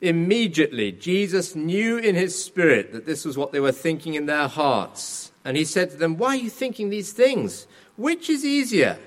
Immediately, 0.00 0.90
Jesus 0.90 1.54
knew 1.54 1.98
in 1.98 2.16
his 2.16 2.36
spirit 2.36 2.92
that 2.92 3.06
this 3.06 3.24
was 3.24 3.38
what 3.38 3.52
they 3.52 3.60
were 3.60 3.70
thinking 3.70 4.14
in 4.14 4.26
their 4.26 4.48
hearts. 4.48 5.30
And 5.44 5.56
he 5.56 5.64
said 5.64 5.90
to 5.90 5.96
them, 5.96 6.16
Why 6.16 6.30
are 6.30 6.34
you 6.34 6.50
thinking 6.50 6.90
these 6.90 7.12
things? 7.12 7.68
Which 7.96 8.28
is 8.28 8.44
easier, 8.44 8.98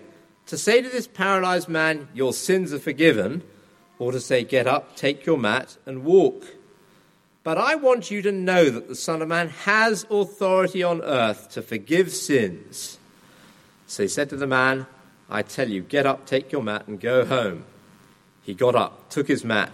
to 0.49 0.57
say 0.57 0.81
to 0.81 0.89
this 0.89 1.07
paralyzed 1.07 1.69
man, 1.69 2.07
Your 2.13 2.33
sins 2.33 2.73
are 2.73 2.79
forgiven, 2.79 3.43
or 3.99 4.11
to 4.11 4.19
say, 4.19 4.43
Get 4.43 4.65
up, 4.65 4.95
take 4.95 5.23
your 5.25 5.37
mat, 5.37 5.77
and 5.85 6.03
walk? 6.03 6.43
But 7.43 7.59
I 7.59 7.75
want 7.75 8.09
you 8.09 8.23
to 8.23 8.31
know 8.31 8.69
that 8.69 8.87
the 8.87 8.95
Son 8.95 9.21
of 9.21 9.27
Man 9.27 9.49
has 9.49 10.07
authority 10.09 10.81
on 10.81 11.03
earth 11.03 11.51
to 11.51 11.61
forgive 11.61 12.11
sins. 12.11 12.97
So 13.85 14.03
he 14.03 14.09
said 14.09 14.29
to 14.31 14.37
the 14.37 14.47
man, 14.47 14.87
I 15.29 15.43
tell 15.43 15.69
you, 15.69 15.83
get 15.83 16.07
up, 16.07 16.25
take 16.25 16.51
your 16.51 16.63
mat, 16.63 16.87
and 16.87 16.99
go 16.99 17.25
home. 17.25 17.65
He 18.41 18.55
got 18.55 18.75
up, 18.75 19.11
took 19.11 19.27
his 19.27 19.45
mat, 19.45 19.71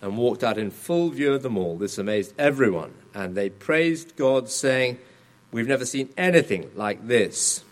and 0.00 0.16
walked 0.16 0.44
out 0.44 0.56
in 0.56 0.70
full 0.70 1.10
view 1.10 1.32
of 1.32 1.42
them 1.42 1.58
all. 1.58 1.76
This 1.76 1.98
amazed 1.98 2.34
everyone, 2.38 2.94
and 3.12 3.34
they 3.34 3.50
praised 3.50 4.14
God, 4.16 4.48
saying, 4.48 4.98
We've 5.50 5.66
never 5.66 5.84
seen 5.84 6.10
anything 6.16 6.70
like 6.76 7.08
this. 7.08 7.64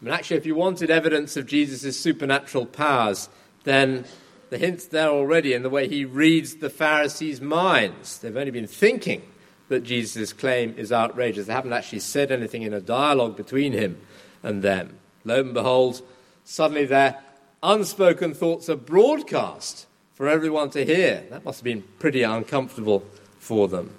I 0.00 0.04
mean, 0.04 0.14
actually, 0.14 0.38
if 0.38 0.46
you 0.46 0.54
wanted 0.54 0.90
evidence 0.90 1.36
of 1.36 1.46
Jesus' 1.46 1.98
supernatural 1.98 2.64
powers, 2.64 3.28
then 3.64 4.06
the 4.48 4.56
hint's 4.56 4.86
there 4.86 5.08
already 5.08 5.52
in 5.52 5.62
the 5.62 5.68
way 5.68 5.88
he 5.88 6.04
reads 6.04 6.56
the 6.56 6.70
Pharisees' 6.70 7.40
minds. 7.40 8.18
They've 8.18 8.36
only 8.36 8.50
been 8.50 8.66
thinking 8.66 9.22
that 9.68 9.84
Jesus' 9.84 10.32
claim 10.32 10.74
is 10.76 10.90
outrageous. 10.90 11.46
They 11.46 11.52
haven't 11.52 11.74
actually 11.74 12.00
said 12.00 12.32
anything 12.32 12.62
in 12.62 12.72
a 12.72 12.80
dialogue 12.80 13.36
between 13.36 13.72
him 13.72 14.00
and 14.42 14.62
them. 14.62 14.98
Lo 15.24 15.40
and 15.40 15.54
behold, 15.54 16.00
suddenly 16.44 16.86
their 16.86 17.18
unspoken 17.62 18.32
thoughts 18.32 18.70
are 18.70 18.76
broadcast 18.76 19.86
for 20.14 20.28
everyone 20.28 20.70
to 20.70 20.84
hear. 20.84 21.24
That 21.30 21.44
must 21.44 21.60
have 21.60 21.64
been 21.64 21.84
pretty 21.98 22.22
uncomfortable 22.22 23.04
for 23.38 23.68
them. 23.68 23.94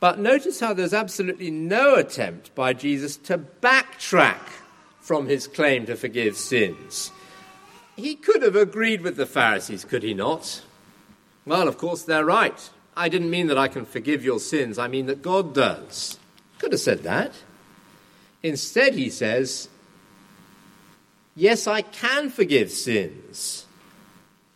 But 0.00 0.18
notice 0.18 0.60
how 0.60 0.74
there's 0.74 0.92
absolutely 0.92 1.50
no 1.50 1.94
attempt 1.94 2.54
by 2.54 2.74
Jesus 2.74 3.16
to 3.16 3.38
backtrack 3.38 4.38
from 5.04 5.26
his 5.26 5.46
claim 5.46 5.84
to 5.84 5.94
forgive 5.94 6.34
sins. 6.34 7.12
He 7.94 8.14
could 8.14 8.40
have 8.40 8.56
agreed 8.56 9.02
with 9.02 9.18
the 9.18 9.26
Pharisees, 9.26 9.84
could 9.84 10.02
he 10.02 10.14
not? 10.14 10.62
Well, 11.44 11.68
of 11.68 11.76
course, 11.76 12.02
they're 12.02 12.24
right. 12.24 12.70
I 12.96 13.10
didn't 13.10 13.28
mean 13.28 13.48
that 13.48 13.58
I 13.58 13.68
can 13.68 13.84
forgive 13.84 14.24
your 14.24 14.40
sins, 14.40 14.78
I 14.78 14.88
mean 14.88 15.04
that 15.06 15.20
God 15.20 15.52
does. 15.52 16.18
Could 16.58 16.72
have 16.72 16.80
said 16.80 17.02
that. 17.02 17.34
Instead, 18.42 18.94
he 18.94 19.10
says, 19.10 19.68
Yes, 21.36 21.66
I 21.66 21.82
can 21.82 22.30
forgive 22.30 22.70
sins. 22.70 23.66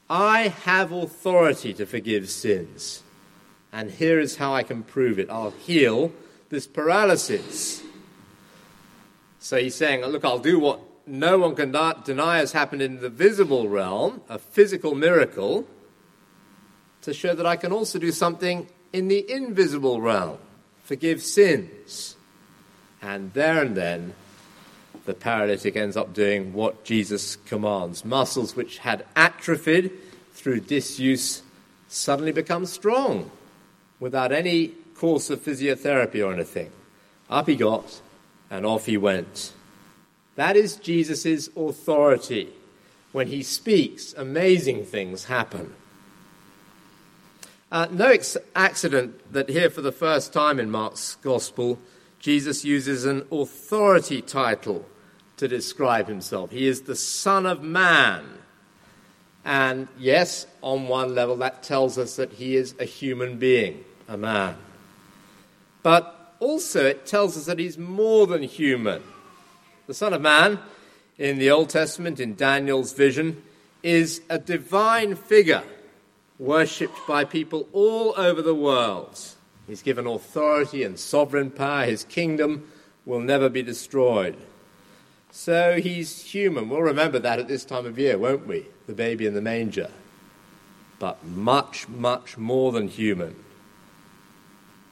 I 0.09 0.49
have 0.49 0.93
authority 0.93 1.75
to 1.75 1.85
forgive 1.85 2.31
sins. 2.31 3.03
And 3.71 3.91
here 3.91 4.19
is 4.19 4.37
how 4.37 4.55
I 4.55 4.63
can 4.63 4.83
prove 4.83 5.19
it 5.19 5.29
I'll 5.29 5.51
heal 5.51 6.11
this 6.49 6.67
paralysis. 6.67 7.83
So 9.41 9.59
he's 9.59 9.75
saying, 9.75 10.05
Look, 10.05 10.25
I'll 10.25 10.39
do 10.39 10.59
what 10.59 10.81
no 11.07 11.39
one 11.39 11.55
can 11.55 11.73
deny 12.05 12.39
has 12.39 12.53
happened 12.53 12.83
in 12.83 13.01
the 13.01 13.09
visible 13.09 13.69
realm, 13.69 14.21
a 14.29 14.39
physical 14.39 14.95
miracle, 14.95 15.67
to 17.03 17.15
show 17.15 17.35
that 17.35 17.47
I 17.47 17.57
can 17.57 17.73
also 17.73 17.99
do 17.99 18.13
something 18.13 18.69
in 18.93 19.09
the 19.09 19.31
invisible 19.31 20.01
realm, 20.01 20.39
forgive 20.83 21.23
sins. 21.23 22.17
And 23.01 23.33
there 23.33 23.63
and 23.63 23.77
then, 23.77 24.15
the 25.05 25.15
paralytic 25.15 25.77
ends 25.77 25.97
up 25.97 26.13
doing 26.13 26.53
what 26.53 26.85
Jesus 26.85 27.37
commands. 27.37 28.05
Muscles 28.05 28.55
which 28.55 28.79
had 28.79 29.07
atrophied 29.17 29.93
through 30.33 30.61
disuse 30.61 31.43
suddenly 31.89 32.33
become 32.33 32.67
strong 32.67 33.31
without 34.01 34.33
any 34.33 34.69
course 34.95 35.31
of 35.31 35.41
physiotherapy 35.41 36.25
or 36.27 36.33
anything. 36.33 36.71
Up 37.31 37.49
he 37.49 37.57
got, 37.57 38.01
and 38.51 38.65
off 38.65 38.87
he 38.87 38.97
went. 38.97 39.53
That 40.37 40.57
is 40.57 40.77
Jesus' 40.77 41.49
authority. 41.57 42.51
When 43.13 43.29
he 43.29 43.43
speaks, 43.43 44.13
amazing 44.15 44.85
things 44.85 45.25
happen. 45.25 45.75
Uh, 47.71 47.87
no 47.91 48.07
ex- 48.07 48.37
accident 48.55 49.33
that 49.33 49.49
here, 49.49 49.69
for 49.69 49.83
the 49.83 49.93
first 49.93 50.33
time 50.33 50.59
in 50.61 50.71
Mark's 50.71 51.17
Gospel, 51.17 51.79
Jesus 52.19 52.65
uses 52.65 53.05
an 53.05 53.27
authority 53.31 54.23
title 54.23 54.87
to 55.37 55.49
describe 55.49 56.09
himself. 56.09 56.51
He 56.51 56.67
is 56.67 56.83
the 56.83 56.97
Son 56.97 57.47
of 57.47 57.63
Man. 57.63 58.39
And 59.45 59.89
yes, 59.99 60.47
on 60.63 60.89
one 60.89 61.15
level, 61.15 61.37
that 61.37 61.63
tells 61.63 61.97
us 61.99 62.17
that 62.17 62.33
he 62.33 62.57
is 62.57 62.75
a 62.79 62.85
human 62.85 63.39
being, 63.39 63.85
a 64.09 64.17
man. 64.17 64.57
But 65.83 66.18
also, 66.41 66.85
it 66.85 67.07
tells 67.07 67.37
us 67.37 67.47
that 67.47 67.59
he's 67.59 67.79
more 67.79 68.27
than 68.27 68.43
human. 68.43 69.03
The 69.87 69.95
Son 69.95 70.13
of 70.13 70.21
Man 70.21 70.59
in 71.19 71.39
the 71.39 71.51
Old 71.51 71.69
Testament, 71.69 72.21
in 72.21 72.37
Daniel's 72.37 72.93
vision, 72.93 73.43
is 73.83 74.21
a 74.29 74.39
divine 74.39 75.17
figure 75.17 75.65
worshipped 76.39 77.07
by 77.07 77.25
people 77.25 77.69
all 77.73 78.15
over 78.17 78.41
the 78.41 78.55
world. 78.55 79.19
He's 79.67 79.83
given 79.83 80.07
authority 80.07 80.85
and 80.85 80.99
sovereign 80.99 81.51
power. 81.51 81.85
His 81.85 82.05
kingdom 82.05 82.71
will 83.05 83.21
never 83.21 83.49
be 83.49 83.63
destroyed. 83.63 84.37
So 85.31 85.81
he's 85.81 86.23
human. 86.23 86.69
We'll 86.69 86.83
remember 86.83 87.19
that 87.19 87.39
at 87.39 87.49
this 87.49 87.65
time 87.65 87.85
of 87.85 87.99
year, 87.99 88.17
won't 88.17 88.47
we? 88.47 88.67
The 88.87 88.95
baby 88.95 89.27
in 89.27 89.35
the 89.35 89.43
manger. 89.43 89.91
But 90.99 91.25
much, 91.25 91.89
much 91.89 92.39
more 92.39 92.73
than 92.73 92.89
human. 92.89 93.37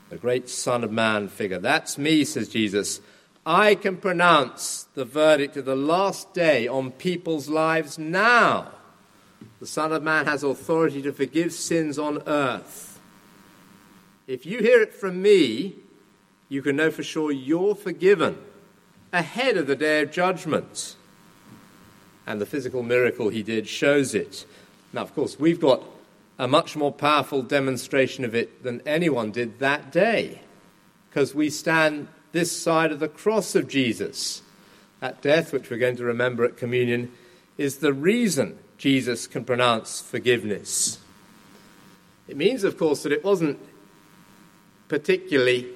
The 0.08 0.16
great 0.16 0.48
Son 0.48 0.84
of 0.84 0.92
Man 0.92 1.28
figure. 1.28 1.58
That's 1.58 1.98
me, 1.98 2.24
says 2.24 2.48
Jesus. 2.48 3.00
I 3.44 3.74
can 3.74 3.96
pronounce 3.96 4.88
the 4.94 5.04
verdict 5.04 5.56
of 5.56 5.64
the 5.64 5.76
last 5.76 6.32
day 6.32 6.66
on 6.66 6.90
people's 6.92 7.48
lives 7.48 7.98
now. 7.98 8.72
The 9.60 9.66
Son 9.66 9.92
of 9.92 10.02
Man 10.02 10.26
has 10.26 10.42
authority 10.42 11.02
to 11.02 11.12
forgive 11.12 11.52
sins 11.52 11.98
on 11.98 12.22
earth. 12.26 13.00
If 14.26 14.46
you 14.46 14.58
hear 14.58 14.80
it 14.80 14.92
from 14.92 15.22
me, 15.22 15.76
you 16.48 16.62
can 16.62 16.76
know 16.76 16.90
for 16.90 17.02
sure 17.02 17.30
you're 17.30 17.74
forgiven 17.74 18.38
ahead 19.12 19.56
of 19.56 19.66
the 19.66 19.76
day 19.76 20.02
of 20.02 20.12
judgment. 20.12 20.96
And 22.26 22.40
the 22.40 22.46
physical 22.46 22.82
miracle 22.82 23.28
he 23.28 23.42
did 23.42 23.68
shows 23.68 24.14
it. 24.14 24.44
Now, 24.92 25.02
of 25.02 25.14
course, 25.14 25.38
we've 25.38 25.60
got 25.60 25.82
a 26.38 26.46
much 26.46 26.76
more 26.76 26.92
powerful 26.92 27.42
demonstration 27.42 28.24
of 28.24 28.34
it 28.34 28.62
than 28.62 28.82
anyone 28.86 29.30
did 29.30 29.58
that 29.58 29.90
day 29.90 30.40
because 31.08 31.34
we 31.34 31.48
stand 31.48 32.08
this 32.32 32.52
side 32.52 32.92
of 32.92 33.00
the 33.00 33.08
cross 33.08 33.54
of 33.54 33.68
Jesus. 33.68 34.42
That 35.00 35.22
death, 35.22 35.52
which 35.52 35.70
we're 35.70 35.78
going 35.78 35.96
to 35.96 36.04
remember 36.04 36.44
at 36.44 36.56
communion, 36.58 37.10
is 37.56 37.78
the 37.78 37.92
reason 37.92 38.58
Jesus 38.76 39.26
can 39.26 39.44
pronounce 39.44 40.00
forgiveness. 40.00 40.98
It 42.28 42.36
means, 42.36 42.64
of 42.64 42.76
course, 42.76 43.02
that 43.04 43.12
it 43.12 43.24
wasn't 43.24 43.58
particularly, 44.88 45.68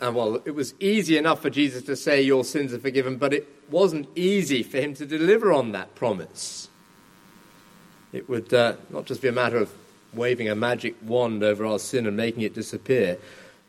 uh, 0.00 0.12
well, 0.12 0.40
it 0.44 0.54
was 0.54 0.74
easy 0.78 1.16
enough 1.16 1.42
for 1.42 1.50
Jesus 1.50 1.82
to 1.84 1.96
say, 1.96 2.22
Your 2.22 2.44
sins 2.44 2.72
are 2.72 2.78
forgiven, 2.78 3.16
but 3.16 3.32
it 3.32 3.48
wasn't 3.68 4.08
easy 4.16 4.62
for 4.62 4.78
him 4.78 4.94
to 4.94 5.06
deliver 5.06 5.52
on 5.52 5.72
that 5.72 5.94
promise. 5.94 6.68
It 8.12 8.28
would 8.28 8.52
uh, 8.52 8.74
not 8.90 9.06
just 9.06 9.22
be 9.22 9.28
a 9.28 9.32
matter 9.32 9.56
of 9.56 9.72
waving 10.12 10.48
a 10.48 10.54
magic 10.54 10.94
wand 11.02 11.42
over 11.42 11.64
our 11.64 11.78
sin 11.78 12.06
and 12.06 12.16
making 12.16 12.42
it 12.42 12.54
disappear, 12.54 13.18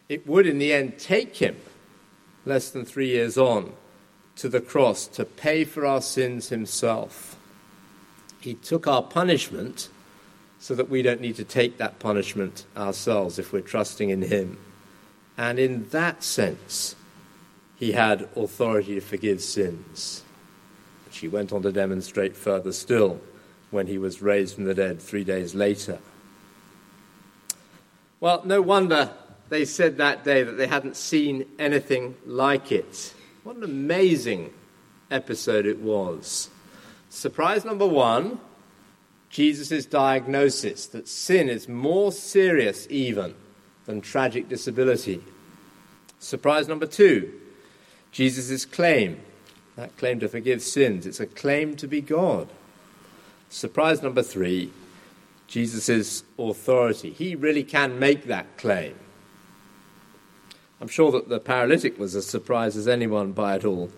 it 0.10 0.28
would 0.28 0.46
in 0.46 0.60
the 0.60 0.74
end 0.74 1.00
take 1.00 1.38
him 1.38 1.56
less 2.46 2.70
than 2.70 2.84
three 2.84 3.08
years 3.08 3.38
on, 3.38 3.72
to 4.36 4.50
the 4.50 4.62
cross 4.62 5.08
to 5.08 5.26
pay 5.26 5.64
for 5.64 5.86
our 5.86 6.02
sins 6.02 6.50
himself. 6.50 7.38
He 8.42 8.56
took 8.56 8.88
our 8.88 9.04
punishment 9.04 9.90
so 10.60 10.76
that 10.76 10.90
we 10.90 11.02
don't 11.02 11.22
need 11.22 11.36
to 11.36 11.44
take 11.44 11.78
that 11.78 12.00
punishment 12.00 12.66
ourselves 12.76 13.38
if 13.38 13.54
we're 13.54 13.62
trusting 13.62 14.10
in 14.10 14.24
him. 14.24 14.58
And 15.38 15.60
in 15.60 15.88
that 15.90 16.24
sense, 16.24 16.96
he 17.76 17.92
had 17.92 18.28
authority 18.36 18.96
to 18.96 19.02
forgive 19.02 19.42
sins, 19.42 20.24
which 21.06 21.20
he 21.20 21.28
went 21.28 21.54
on 21.54 21.62
to 21.64 21.72
demonstrate 21.72 22.36
further 22.36 22.72
still 22.72 23.22
when 23.74 23.88
he 23.88 23.98
was 23.98 24.22
raised 24.22 24.56
from 24.56 24.64
the 24.64 24.74
dead 24.74 25.02
three 25.02 25.24
days 25.24 25.54
later. 25.54 26.00
Well, 28.20 28.42
no 28.46 28.62
wonder 28.62 29.12
they 29.50 29.66
said 29.66 29.98
that 29.98 30.24
day 30.24 30.44
that 30.44 30.54
they 30.54 30.68
hadn't 30.68 30.96
seen 30.96 31.46
anything 31.60 32.16
like 32.26 32.72
it. 32.72 33.14
What 33.44 33.58
an 33.58 33.64
amazing 33.64 34.54
episode 35.12 35.66
it 35.66 35.80
was. 35.80 36.50
Surprise 37.10 37.66
number 37.66 37.88
one 37.88 38.40
Jesus' 39.30 39.86
diagnosis 39.86 40.86
that 40.88 41.08
sin 41.08 41.50
is 41.50 41.68
more 41.68 42.12
serious 42.12 42.88
even 42.90 43.34
than 43.86 44.00
tragic 44.00 44.48
disability. 44.48 45.22
Surprise 46.20 46.68
number 46.68 46.86
two 46.86 47.34
Jesus' 48.12 48.64
claim 48.64 49.20
that 49.76 49.98
claim 49.98 50.20
to 50.20 50.30
forgive 50.30 50.62
sins. 50.62 51.06
It's 51.06 51.20
a 51.20 51.26
claim 51.26 51.76
to 51.78 51.88
be 51.88 52.00
God. 52.00 52.48
Surprise 53.54 54.02
number 54.02 54.24
three 54.24 54.72
Jesus' 55.48 56.24
authority. 56.40 57.12
He 57.12 57.36
really 57.36 57.64
can 57.64 58.00
make 58.00 58.24
that 58.24 58.58
claim. 58.58 58.96
I'm 60.82 60.88
sure 60.88 61.12
that 61.12 61.30
the 61.30 61.40
paralytic 61.40 62.00
was 62.00 62.16
as 62.16 62.26
surprised 62.26 62.76
as 62.76 62.88
anyone 62.88 63.32
by 63.32 63.58
it 63.58 63.64
all. 63.64 63.92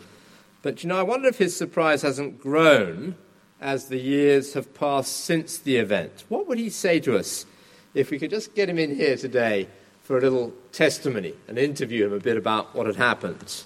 But 0.62 0.84
you 0.84 0.90
know, 0.90 1.00
I 1.00 1.04
wonder 1.04 1.30
if 1.30 1.38
his 1.38 1.56
surprise 1.56 2.02
hasn't 2.02 2.42
grown 2.42 3.16
as 3.62 3.88
the 3.88 3.98
years 3.98 4.54
have 4.56 4.74
passed 4.74 5.24
since 5.24 5.58
the 5.58 5.78
event. 5.78 6.26
What 6.28 6.50
would 6.50 6.60
he 6.60 6.70
say 6.70 7.00
to 7.00 7.18
us 7.18 7.46
if 7.94 8.12
we 8.12 8.20
could 8.20 8.32
just 8.32 8.56
get 8.56 8.68
him 8.68 8.78
in 8.78 8.94
here 8.94 9.16
today 9.16 9.70
for 10.04 10.18
a 10.18 10.22
little 10.22 10.54
testimony 10.74 11.34
and 11.48 11.58
interview 11.58 12.08
him 12.08 12.14
a 12.14 12.20
bit 12.20 12.36
about 12.36 12.76
what 12.76 12.88
had 12.88 12.98
happened? 12.98 13.64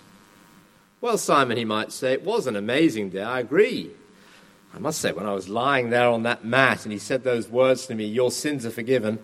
Well, 1.02 1.17
Simon, 1.17 1.58
he 1.58 1.65
might 1.65 1.91
say, 1.91 2.13
it 2.13 2.23
was 2.23 2.45
an 2.45 2.56
amazing 2.56 3.10
day. 3.10 3.23
I 3.23 3.39
agree. 3.39 3.89
I 4.73 4.79
must 4.79 5.01
say, 5.01 5.12
when 5.12 5.25
I 5.25 5.34
was 5.34 5.49
lying 5.49 5.89
there 5.89 6.08
on 6.08 6.23
that 6.23 6.45
mat 6.45 6.86
and 6.86 6.91
he 6.91 6.99
said 6.99 7.23
those 7.23 7.49
words 7.49 7.88
to 7.88 7.95
me, 7.95 8.05
Your 8.05 8.32
sins 8.32 8.65
are 8.65 8.71
forgiven, 8.71 9.19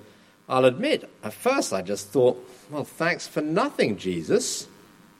I'll 0.48 0.66
admit, 0.66 1.10
at 1.24 1.34
first 1.34 1.74
I 1.74 1.82
just 1.82 2.10
thought, 2.10 2.44
well, 2.70 2.84
thanks 2.84 3.28
for 3.28 3.42
nothing, 3.42 3.98
Jesus. 3.98 4.68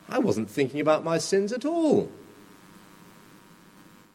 I 0.08 0.20
wasn't 0.20 0.50
thinking 0.50 0.80
about 0.80 1.04
my 1.04 1.18
sins 1.18 1.52
at 1.52 1.66
all. 1.66 2.12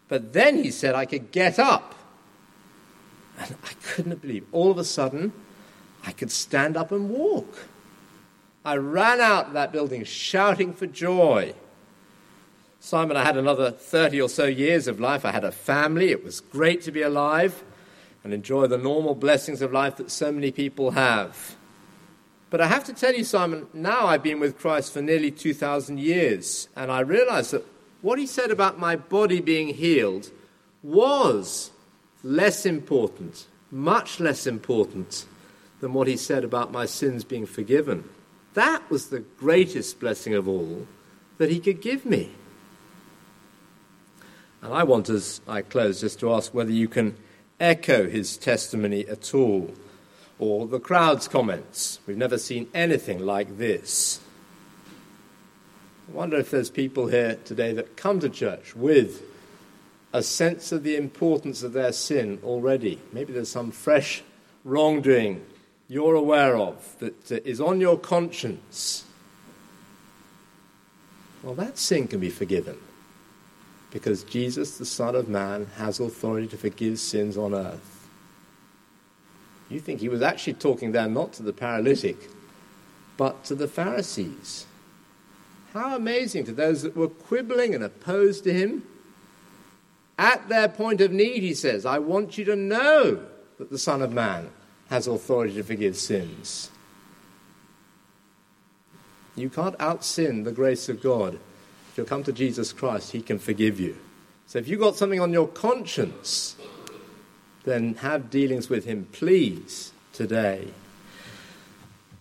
But 0.09 0.33
then 0.33 0.63
he 0.63 0.71
said 0.71 0.95
I 0.95 1.07
could 1.07 1.33
get 1.33 1.59
up. 1.59 1.95
And 3.39 3.57
I 3.65 3.73
couldn't 3.83 4.21
believe. 4.21 4.45
All 4.53 4.71
of 4.71 4.79
a 4.79 4.85
sudden, 4.85 5.33
I 6.05 6.13
could 6.13 6.31
stand 6.31 6.77
up 6.77 6.93
and 6.93 7.11
walk. 7.11 7.67
I 8.65 8.77
ran 8.77 9.21
out 9.21 9.49
of 9.49 9.53
that 9.55 9.73
building 9.73 10.05
shouting 10.05 10.75
for 10.75 10.87
joy. 10.87 11.55
Simon, 12.83 13.17
I 13.17 13.25
had 13.25 13.37
another 13.37 13.71
30 13.71 14.23
or 14.23 14.29
so 14.29 14.47
years 14.47 14.89
of 14.89 14.99
life. 14.99 15.27
I 15.27 15.33
had 15.33 15.45
a 15.45 15.53
family. 15.53 16.11
It 16.11 16.25
was 16.25 16.41
great 16.41 16.81
to 16.83 16.91
be 16.91 17.03
alive 17.03 17.63
and 18.25 18.33
enjoy 18.33 18.67
the 18.67 18.79
normal 18.79 19.15
blessings 19.15 19.61
of 19.61 19.71
life 19.71 19.97
that 19.97 20.11
so 20.11 20.33
many 20.33 20.51
people 20.51 20.93
have. 20.93 21.57
But 22.49 22.63
I 22.63 22.67
have 22.67 22.85
to 22.85 22.95
tell 22.95 23.15
you, 23.15 23.23
Simon, 23.23 23.67
now 23.75 24.07
I've 24.07 24.23
been 24.23 24.41
with 24.41 24.59
Christ 24.59 24.95
for 24.95 25.03
nearly 25.03 25.31
2,000 25.31 26.01
years, 26.01 26.69
and 26.75 26.91
I 26.91 27.01
realize 27.01 27.51
that 27.51 27.67
what 28.01 28.19
he 28.19 28.27
said 28.27 28.51
about 28.51 28.79
my 28.79 28.97
body 28.97 29.41
being 29.41 29.69
healed 29.69 30.31
was 30.83 31.71
less 32.23 32.65
important, 32.65 33.47
much 33.71 34.21
less 34.21 34.47
important 34.47 35.27
than 35.81 35.93
what 35.93 36.09
he 36.09 36.17
said 36.17 36.45
about 36.45 36.73
my 36.73 36.87
sins 36.87 37.25
being 37.25 37.47
forgiven. 37.47 38.09
That 38.55 38.89
was 38.91 39.09
the 39.09 39.21
greatest 39.21 40.01
blessing 40.01 40.35
of 40.35 40.49
all 40.49 40.87
that 41.37 41.51
he 41.51 41.61
could 41.61 41.83
give 41.83 42.05
me. 42.07 42.33
And 44.63 44.75
I 44.75 44.83
want, 44.85 45.09
as 45.09 45.41
I 45.49 45.63
close, 45.63 46.01
just 46.01 46.21
to 46.21 46.33
ask 46.33 46.53
whether 46.53 46.71
you 46.71 46.89
can 46.89 47.17
echo 47.59 48.09
his 48.09 48.37
testimony 48.37 49.07
at 49.07 49.35
all, 49.35 49.73
or 50.39 50.67
the 50.67 50.81
crowd's 50.81 51.29
comments. 51.29 51.99
We've 52.07 52.17
never 52.17 52.39
seen 52.39 52.69
anything 52.75 53.25
like 53.25 53.59
this. 53.59 54.21
I 56.09 56.13
wonder 56.13 56.37
if 56.37 56.51
there's 56.51 56.71
people 56.71 57.07
here 57.07 57.39
today 57.45 57.73
that 57.75 57.97
come 57.97 58.21
to 58.21 58.29
church 58.29 58.75
with 58.75 59.23
a 60.13 60.23
sense 60.23 60.73
of 60.73 60.83
the 60.83 60.97
importance 60.97 61.63
of 61.63 61.73
their 61.73 61.93
sin 61.93 62.41
already. 62.43 63.01
Maybe 63.13 63.33
there's 63.33 63.51
some 63.51 63.71
fresh 63.71 64.23
wrongdoing 64.65 65.45
you're 65.89 66.15
aware 66.15 66.57
of 66.57 66.99
that 67.01 67.33
uh, 67.61 67.65
on 67.65 67.81
your 67.81 67.99
conscience. 67.99 69.05
Well, 71.43 71.55
that 71.55 71.79
sin 71.79 72.07
can 72.07 72.21
be 72.21 72.31
forgiven 72.31 72.79
because 73.91 74.23
Jesus, 74.25 74.79
the 74.79 74.85
Son 74.85 75.15
of 75.15 75.29
Man, 75.29 75.67
has 75.77 76.01
authority 76.01 76.47
to 76.49 76.57
forgive 76.57 76.99
sins 76.99 77.37
on 77.37 77.55
earth. 77.55 78.09
You 79.69 79.81
think 79.81 80.01
he 80.01 80.09
was 80.09 80.23
actually 80.23 80.55
talking 80.55 80.93
there 80.93 81.09
not 81.09 81.33
to 81.35 81.43
the 81.43 81.53
paralytic, 81.53 82.17
but 83.17 83.45
to 83.45 83.55
the 83.55 83.69
Pharisees. 83.69 84.67
How 85.73 85.95
amazing 85.95 86.45
to 86.47 86.53
those 86.53 86.83
that 86.83 86.97
were 86.97 87.09
quibbling 87.09 87.75
and 87.75 87.85
opposed 87.85 88.45
to 88.45 88.53
him. 88.53 88.85
At 90.19 90.49
their 90.49 90.69
point 90.69 91.01
of 91.01 91.13
need, 91.13 91.43
he 91.43 91.55
says, 91.55 91.87
I 91.87 91.99
want 91.99 92.37
you 92.37 92.45
to 92.47 92.57
know 92.57 93.25
that 93.59 93.71
the 93.71 93.79
Son 93.79 94.03
of 94.03 94.13
Man 94.13 94.51
has 94.89 95.07
authority 95.07 95.55
to 95.55 95.63
forgive 95.63 95.97
sins. 95.97 96.71
You 99.37 99.49
can't 99.49 99.77
out 99.79 100.05
sin 100.05 100.43
the 100.43 100.53
grace 100.53 100.89
of 100.89 101.01
God 101.01 101.39
you'll 102.01 102.07
come 102.07 102.25
to 102.25 102.33
Jesus 102.33 102.73
Christ, 102.73 103.13
He 103.13 103.21
can 103.21 103.39
forgive 103.39 103.79
you. 103.79 103.95
So 104.47 104.59
if 104.59 104.69
you've 104.69 104.81
got 104.81 104.97
something 104.97 105.21
on 105.21 105.35
your 105.35 105.47
conscience, 105.47 106.57
then 107.65 107.97
have 107.97 108.31
dealings 108.31 108.71
with 108.71 108.87
Him, 108.87 109.07
please, 109.13 109.93
today. 110.15 110.69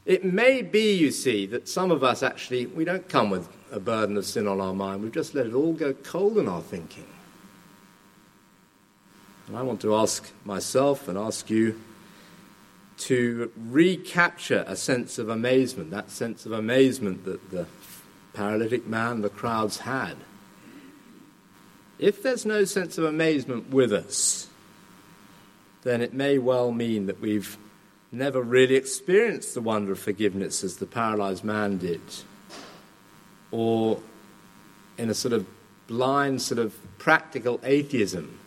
It 0.06 0.26
may 0.26 0.62
be, 0.62 0.94
you 0.94 1.12
see, 1.12 1.46
that 1.46 1.70
some 1.70 1.92
of 1.92 2.04
us 2.04 2.22
actually, 2.22 2.66
we 2.66 2.84
don't 2.84 3.08
come 3.08 3.30
with 3.30 3.48
a 3.72 3.80
burden 3.80 4.18
of 4.18 4.26
sin 4.26 4.50
on 4.50 4.60
our 4.60 4.74
mind. 4.74 5.02
We've 5.02 5.14
just 5.14 5.34
let 5.34 5.46
it 5.46 5.54
all 5.54 5.72
go 5.72 5.94
cold 5.94 6.38
in 6.38 6.50
our 6.50 6.62
thinking. 6.62 7.08
And 9.48 9.56
I 9.56 9.62
want 9.62 9.80
to 9.82 9.96
ask 9.96 10.30
myself 10.44 11.08
and 11.08 11.18
ask 11.18 11.50
you 11.50 11.80
to 12.98 13.50
recapture 13.56 14.66
a 14.68 14.76
sense 14.76 15.18
of 15.18 15.30
amazement, 15.30 15.90
that 15.92 16.12
sense 16.12 16.46
of 16.46 16.52
amazement 16.52 17.24
that 17.24 17.50
the 17.50 17.66
paralytic 18.34 18.88
man 18.88 19.22
the 19.22 19.30
crowds 19.30 19.80
had. 19.80 20.16
If 21.98 22.24
there's 22.24 22.46
no 22.46 22.66
sense 22.66 22.98
of 22.98 23.04
amazement 23.04 23.70
with 23.70 23.92
us, 23.92 24.48
then 25.84 26.02
it 26.02 26.14
may 26.14 26.38
well 26.38 26.72
mean 26.72 27.06
that 27.08 27.20
we've 27.20 27.58
never 28.12 28.42
really 28.42 28.76
experienced 28.76 29.54
the 29.54 29.62
wonder 29.62 29.92
of 29.92 30.00
forgiveness 30.00 30.64
as 30.64 30.78
the 30.78 30.86
paralyzed 30.86 31.44
man 31.44 31.78
did. 31.78 32.02
Or 33.52 34.02
in 34.98 35.10
a 35.10 35.14
sort 35.14 35.34
of 35.34 35.46
blind, 35.88 36.42
sort 36.42 36.60
of 36.60 36.76
practical 36.98 37.60
atheism, 37.64 38.40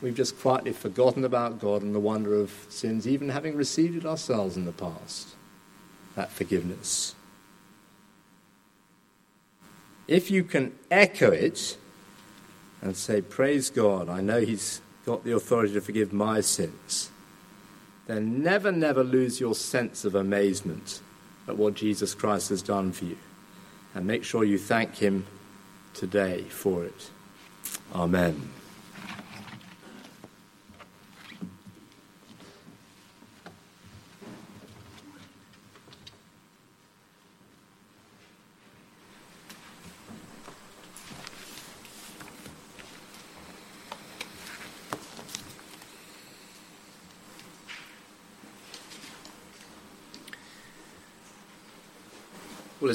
we've 0.00 0.14
just 0.14 0.38
quietly 0.38 0.72
forgotten 0.72 1.24
about 1.24 1.60
God 1.60 1.82
and 1.82 1.94
the 1.94 2.00
wonder 2.00 2.34
of 2.34 2.52
sins, 2.68 3.06
even 3.06 3.28
having 3.28 3.56
received 3.56 3.96
it 3.96 4.06
ourselves 4.06 4.56
in 4.56 4.64
the 4.64 4.72
past. 4.72 5.34
That 6.14 6.30
forgiveness 6.30 7.15
if 10.08 10.30
you 10.30 10.44
can 10.44 10.72
echo 10.90 11.30
it 11.30 11.76
and 12.82 12.96
say, 12.96 13.20
Praise 13.20 13.70
God, 13.70 14.08
I 14.08 14.20
know 14.20 14.40
He's 14.40 14.80
got 15.04 15.24
the 15.24 15.32
authority 15.32 15.74
to 15.74 15.80
forgive 15.80 16.12
my 16.12 16.40
sins, 16.40 17.10
then 18.06 18.42
never, 18.42 18.70
never 18.70 19.02
lose 19.02 19.40
your 19.40 19.54
sense 19.54 20.04
of 20.04 20.14
amazement 20.14 21.00
at 21.48 21.56
what 21.56 21.74
Jesus 21.74 22.14
Christ 22.14 22.50
has 22.50 22.62
done 22.62 22.92
for 22.92 23.04
you. 23.04 23.18
And 23.94 24.06
make 24.06 24.24
sure 24.24 24.44
you 24.44 24.58
thank 24.58 24.96
Him 24.96 25.26
today 25.94 26.42
for 26.42 26.84
it. 26.84 27.10
Amen. 27.94 28.50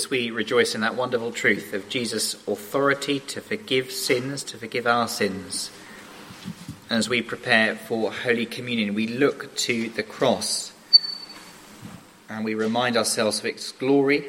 As 0.02 0.10
we 0.10 0.32
rejoice 0.32 0.74
in 0.74 0.82
that 0.82 0.96
wonderful 0.96 1.32
truth 1.32 1.76
of 1.76 1.88
Jesus' 1.88 2.34
authority 2.48 3.20
to 3.20 3.40
forgive 3.40 3.92
sins, 3.92 4.44
to 4.44 4.58
forgive 4.58 4.88
our 4.88 5.08
sins, 5.08 5.70
as 6.90 7.08
we 7.08 7.22
prepare 7.22 7.76
for 7.76 8.12
Holy 8.12 8.48
Communion, 8.48 8.96
we 8.96 9.06
look 9.06 9.56
to 9.58 9.90
the 9.90 10.02
cross 10.02 10.74
and 12.28 12.44
we 12.44 12.56
remind 12.56 12.98
ourselves 12.98 13.38
of 13.38 13.46
its 13.46 13.72
glory 13.74 14.26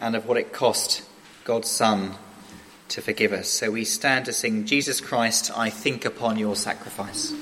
and 0.00 0.14
of 0.14 0.24
what 0.24 0.36
it 0.36 0.52
cost 0.52 1.02
God's 1.42 1.68
Son 1.68 2.14
to 2.86 3.02
forgive 3.02 3.32
us. 3.32 3.48
So 3.48 3.72
we 3.72 3.84
stand 3.84 4.26
to 4.26 4.32
sing, 4.32 4.66
Jesus 4.66 5.00
Christ, 5.00 5.50
I 5.56 5.68
think 5.68 6.04
upon 6.04 6.38
your 6.38 6.54
sacrifice. 6.54 7.32